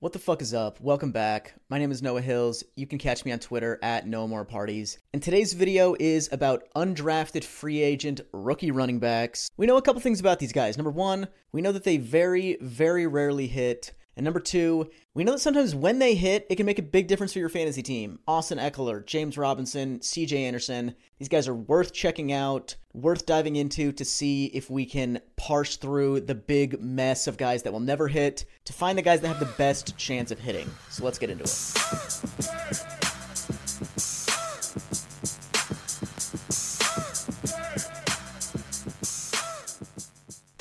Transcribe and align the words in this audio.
What 0.00 0.14
the 0.14 0.18
fuck 0.18 0.40
is 0.40 0.54
up? 0.54 0.80
Welcome 0.80 1.12
back. 1.12 1.52
My 1.68 1.78
name 1.78 1.90
is 1.90 2.00
Noah 2.00 2.22
Hills. 2.22 2.64
You 2.74 2.86
can 2.86 2.96
catch 2.96 3.26
me 3.26 3.32
on 3.32 3.38
Twitter 3.38 3.78
at 3.82 4.06
No 4.06 4.26
More 4.26 4.46
Parties. 4.46 4.98
And 5.12 5.22
today's 5.22 5.52
video 5.52 5.94
is 6.00 6.30
about 6.32 6.62
undrafted 6.74 7.44
free 7.44 7.82
agent 7.82 8.22
rookie 8.32 8.70
running 8.70 8.98
backs. 8.98 9.50
We 9.58 9.66
know 9.66 9.76
a 9.76 9.82
couple 9.82 10.00
things 10.00 10.18
about 10.18 10.38
these 10.38 10.54
guys. 10.54 10.78
Number 10.78 10.90
one, 10.90 11.28
we 11.52 11.60
know 11.60 11.72
that 11.72 11.84
they 11.84 11.98
very, 11.98 12.56
very 12.62 13.06
rarely 13.06 13.46
hit. 13.46 13.92
And 14.16 14.24
number 14.24 14.40
two, 14.40 14.88
we 15.12 15.22
know 15.22 15.32
that 15.32 15.40
sometimes 15.40 15.74
when 15.74 15.98
they 15.98 16.14
hit, 16.14 16.46
it 16.48 16.56
can 16.56 16.64
make 16.64 16.78
a 16.78 16.82
big 16.82 17.06
difference 17.06 17.34
for 17.34 17.38
your 17.40 17.50
fantasy 17.50 17.82
team. 17.82 18.20
Austin 18.26 18.56
Ekeler, 18.56 19.04
James 19.04 19.36
Robinson, 19.36 19.98
CJ 19.98 20.32
Anderson, 20.46 20.94
these 21.18 21.28
guys 21.28 21.46
are 21.46 21.54
worth 21.54 21.92
checking 21.92 22.32
out, 22.32 22.74
worth 22.92 23.26
diving 23.26 23.56
into 23.56 23.92
to 23.92 24.04
see 24.04 24.46
if 24.46 24.68
we 24.70 24.84
can 24.84 25.20
parse 25.36 25.76
through 25.76 26.20
the 26.20 26.34
big 26.34 26.80
mess 26.80 27.26
of 27.26 27.36
guys 27.36 27.62
that 27.62 27.72
will 27.72 27.80
never 27.80 28.08
hit 28.08 28.44
to 28.64 28.72
find 28.72 28.98
the 28.98 29.02
guys 29.02 29.20
that 29.20 29.28
have 29.28 29.40
the 29.40 29.54
best 29.56 29.96
chance 29.96 30.30
of 30.30 30.38
hitting. 30.38 30.68
So 30.88 31.04
let's 31.04 31.18
get 31.18 31.30
into 31.30 31.44
it. 31.44 32.99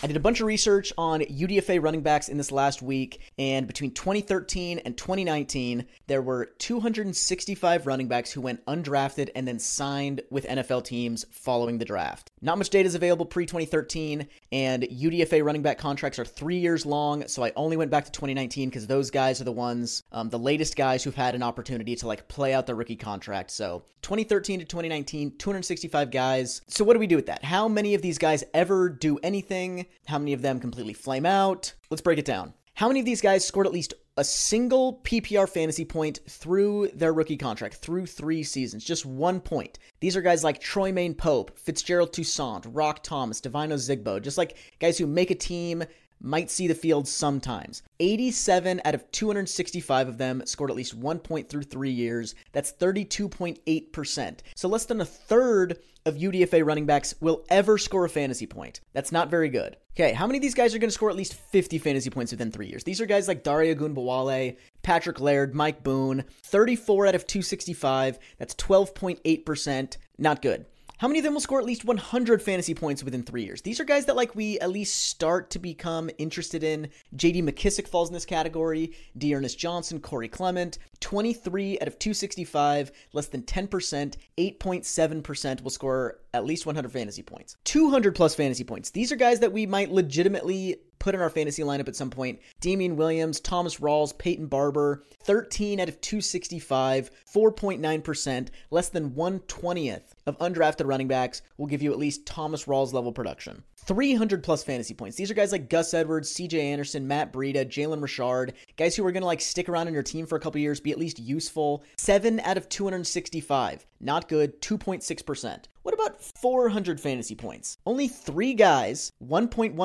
Did 0.10 0.18
a 0.18 0.20
bunch 0.20 0.40
of 0.40 0.48
research 0.48 0.92
on 0.98 1.22
UDFA 1.22 1.80
running 1.84 2.02
backs 2.02 2.30
in 2.30 2.38
this 2.38 2.52
last 2.52 2.82
week, 2.82 3.22
and 3.38 3.68
between 3.68 3.92
2013 3.92 4.80
and 4.80 4.98
2019, 4.98 5.86
there 6.08 6.24
were 6.24 6.50
265 6.58 7.86
running 7.86 8.08
backs 8.08 8.32
who 8.32 8.42
went 8.42 8.66
undrafted 8.66 9.30
and 9.36 9.48
then 9.48 9.60
signed 9.60 10.22
with 10.32 10.48
NFL 10.48 10.84
teams 10.84 11.28
following 11.30 11.78
the 11.78 11.86
draft. 11.86 12.32
Not 12.42 12.58
much 12.58 12.70
data 12.70 12.88
is 12.88 12.96
available 12.96 13.26
pre 13.26 13.46
2013, 13.46 14.28
and 14.52 14.84
UDFA 14.84 15.44
running 15.44 15.62
back 15.62 15.78
contracts 15.78 16.20
are 16.20 16.26
three 16.26 16.58
years 16.58 16.86
long, 16.86 17.28
so 17.28 17.44
I 17.44 17.52
only 17.56 17.78
went 17.78 17.92
back 17.92 18.06
to 18.06 18.12
2019 18.12 18.70
because 18.70 18.88
those 18.88 19.12
guys 19.12 19.42
are 19.42 19.46
the 19.46 19.52
ones, 19.52 20.04
um, 20.12 20.30
the 20.30 20.40
latest 20.40 20.76
guys 20.76 21.04
who've 21.04 21.16
had 21.16 21.36
an 21.36 21.44
opportunity 21.44 21.96
to 21.98 22.08
like 22.08 22.28
play 22.28 22.54
out 22.54 22.66
their 22.66 22.76
rookie 22.76 22.96
contract. 22.96 23.52
So 23.52 23.84
2013 24.04 24.60
to 24.60 24.66
2019, 24.66 25.38
265 25.38 26.12
guys. 26.12 26.62
So 26.68 26.84
what 26.84 26.94
do 26.94 27.00
we 27.00 27.08
do 27.08 27.16
with 27.16 27.26
that? 27.26 27.44
How 27.44 27.68
many 27.68 27.94
of 27.94 28.02
these 28.02 28.18
guys 28.18 28.44
ever 28.54 28.90
do 28.90 29.20
anything? 29.22 29.86
How 30.08 30.20
many 30.20 30.34
of 30.34 30.42
them 30.42 30.60
completely 30.60 30.94
flame 30.94 31.26
out? 31.26 31.74
Let's 31.90 32.02
break 32.02 32.20
it 32.20 32.26
down. 32.26 32.54
How 32.76 32.88
many 32.88 33.02
of 33.02 33.06
these 33.06 33.20
guys 33.20 33.46
scored 33.46 33.68
at 33.68 33.74
least 33.74 33.94
a 34.18 34.24
single 34.24 35.00
PPR 35.04 35.48
fantasy 35.48 35.86
point 35.86 36.20
through 36.28 36.90
their 36.94 37.14
rookie 37.14 37.38
contract, 37.38 37.76
through 37.76 38.06
three 38.06 38.44
seasons, 38.44 38.84
just 38.84 39.06
one 39.06 39.40
point. 39.40 39.80
These 40.02 40.18
are 40.18 40.22
guys 40.22 40.44
like 40.44 40.62
Troymaine 40.62 41.18
Pope, 41.18 41.58
Fitzgerald 41.58 42.14
Toussaint, 42.14 42.66
Rock 42.68 43.04
Thomas, 43.04 43.40
Devine 43.40 43.70
Ozigbo, 43.70 44.22
just 44.22 44.38
like 44.38 44.58
guys 44.80 44.98
who 44.98 45.08
make 45.08 45.32
a 45.32 45.36
team, 45.36 45.84
might 46.22 46.50
see 46.50 46.68
the 46.68 46.76
field 46.76 47.08
sometimes. 47.08 47.84
87 48.00 48.82
out 48.86 48.96
of 48.96 49.10
265 49.12 50.08
of 50.08 50.18
them 50.18 50.42
scored 50.46 50.70
at 50.70 50.76
least 50.76 50.94
one 50.94 51.20
point 51.20 51.50
through 51.50 51.64
three 51.64 51.92
years. 51.92 52.36
That's 52.52 52.72
32.8%. 52.74 54.40
So 54.56 54.68
less 54.68 54.86
than 54.86 55.02
a 55.02 55.06
third 55.06 55.80
of 56.06 56.16
UDFA 56.16 56.66
running 56.66 56.86
backs 56.86 57.14
will 57.20 57.46
ever 57.50 57.78
score 57.78 58.06
a 58.06 58.10
fantasy 58.10 58.46
point. 58.46 58.82
That's 58.94 59.12
not 59.12 59.30
very 59.30 59.50
good. 59.50 59.78
Okay, 59.94 60.14
how 60.14 60.28
many 60.28 60.38
of 60.38 60.42
these 60.42 60.54
guys 60.54 60.74
are 60.74 60.80
going 60.80 60.90
to 60.90 60.94
score 60.94 61.10
at 61.10 61.16
least 61.16 61.34
50 61.34 61.78
fantasy 61.78 62.10
points 62.10 62.32
within 62.32 62.52
three 62.52 62.68
years? 62.68 62.84
These 62.84 63.02
are 63.02 63.06
guys 63.06 63.28
like 63.28 63.44
Dare 63.44 63.76
Ogunbowale, 63.76 64.58
Patrick 64.82 65.20
Laird, 65.20 65.54
Mike 65.54 65.84
Boone. 65.84 66.24
34 66.44 67.08
out 67.08 67.16
of 67.16 67.28
265. 67.28 68.18
That's 68.38 68.56
12.8%. 68.56 69.98
Not 70.18 70.42
good. 70.42 70.66
How 71.00 71.08
many 71.08 71.20
of 71.20 71.24
them 71.24 71.34
will 71.34 71.40
score 71.40 71.60
at 71.60 71.66
least 71.66 71.86
100 71.86 72.42
fantasy 72.42 72.74
points 72.74 73.06
within 73.06 73.24
three 73.24 73.46
years? 73.46 73.62
These 73.62 73.80
are 73.80 73.86
guys 73.86 74.06
that 74.08 74.18
like 74.18 74.36
we 74.36 74.60
at 74.60 74.70
least 74.70 75.08
start 75.08 75.50
to 75.52 75.58
become 75.58 76.10
interested 76.18 76.62
in. 76.62 76.90
J.D. 77.16 77.42
McKissick 77.42 77.88
falls 77.88 78.10
in 78.10 78.14
this 78.14 78.26
category. 78.26 78.92
D'Ernest 79.18 79.58
Johnson, 79.58 80.02
Corey 80.02 80.28
Clement. 80.28 80.78
23 81.00 81.80
out 81.80 81.88
of 81.88 81.98
265, 82.00 82.92
less 83.14 83.28
than 83.28 83.44
10%, 83.44 84.18
8.7% 84.38 85.64
will 85.64 85.70
score 85.70 86.20
at 86.34 86.44
least 86.44 86.66
100 86.66 86.92
fantasy 86.92 87.24
points. 87.24 87.56
200 87.64 88.14
plus 88.14 88.36
fantasy 88.36 88.66
points. 88.66 88.90
These 88.90 89.14
are 89.14 89.16
guys 89.16 89.40
that 89.40 89.54
we 89.54 89.66
might 89.66 89.92
legitimately 89.92 90.82
put 91.00 91.16
in 91.16 91.22
our 91.22 91.30
fantasy 91.30 91.64
lineup 91.64 91.88
at 91.88 91.96
some 91.96 92.10
point. 92.10 92.40
Damien 92.60 92.96
Williams, 92.96 93.40
Thomas 93.40 93.78
Rawls, 93.80 94.18
Peyton 94.18 94.48
Barber, 94.48 95.04
13 95.24 95.80
out 95.80 95.90
of 95.90 96.00
265, 96.02 97.10
4.9%, 97.34 98.48
less 98.70 98.90
than 98.90 99.12
120th 99.12 100.02
of 100.26 100.38
undrafted 100.38 100.86
running 100.88 101.08
backs 101.08 101.42
will 101.58 101.68
give 101.68 101.82
you 101.82 101.92
at 101.92 102.00
least 102.00 102.26
Thomas 102.26 102.66
Rawls 102.66 102.94
level 102.94 103.12
production. 103.12 103.64
300 103.78 104.44
plus 104.44 104.64
fantasy 104.64 104.94
points. 104.94 105.18
These 105.18 105.32
are 105.32 105.36
guys 105.36 105.52
like 105.52 105.70
Gus 105.70 105.94
Edwards, 105.94 106.32
CJ 106.34 106.54
Anderson, 106.54 107.08
Matt 107.08 107.34
Breida, 107.34 107.66
Jalen 107.66 108.02
Richard, 108.02 108.54
guys 108.78 108.96
who 108.96 109.06
are 109.06 109.12
going 109.12 109.22
to 109.22 109.28
like 109.28 109.42
stick 109.42 109.68
around 109.68 109.88
in 109.88 109.94
your 109.94 110.04
team 110.04 110.28
for 110.28 110.36
a 110.36 110.40
couple 110.40 110.62
years, 110.62 110.80
be 110.80 110.92
at 110.92 111.00
least 111.00 111.18
useful. 111.18 111.84
7 111.98 112.40
out 112.42 112.58
of 112.58 112.70
265. 112.70 113.86
Not 114.00 114.30
good, 114.30 114.62
2.6%. 114.62 115.64
What 115.82 115.94
about 115.94 116.22
400 116.22 117.00
fantasy 117.00 117.36
points? 117.36 117.78
Only 117.86 118.10
three 118.10 118.54
guys, 118.54 119.14
1.1% 119.26 119.78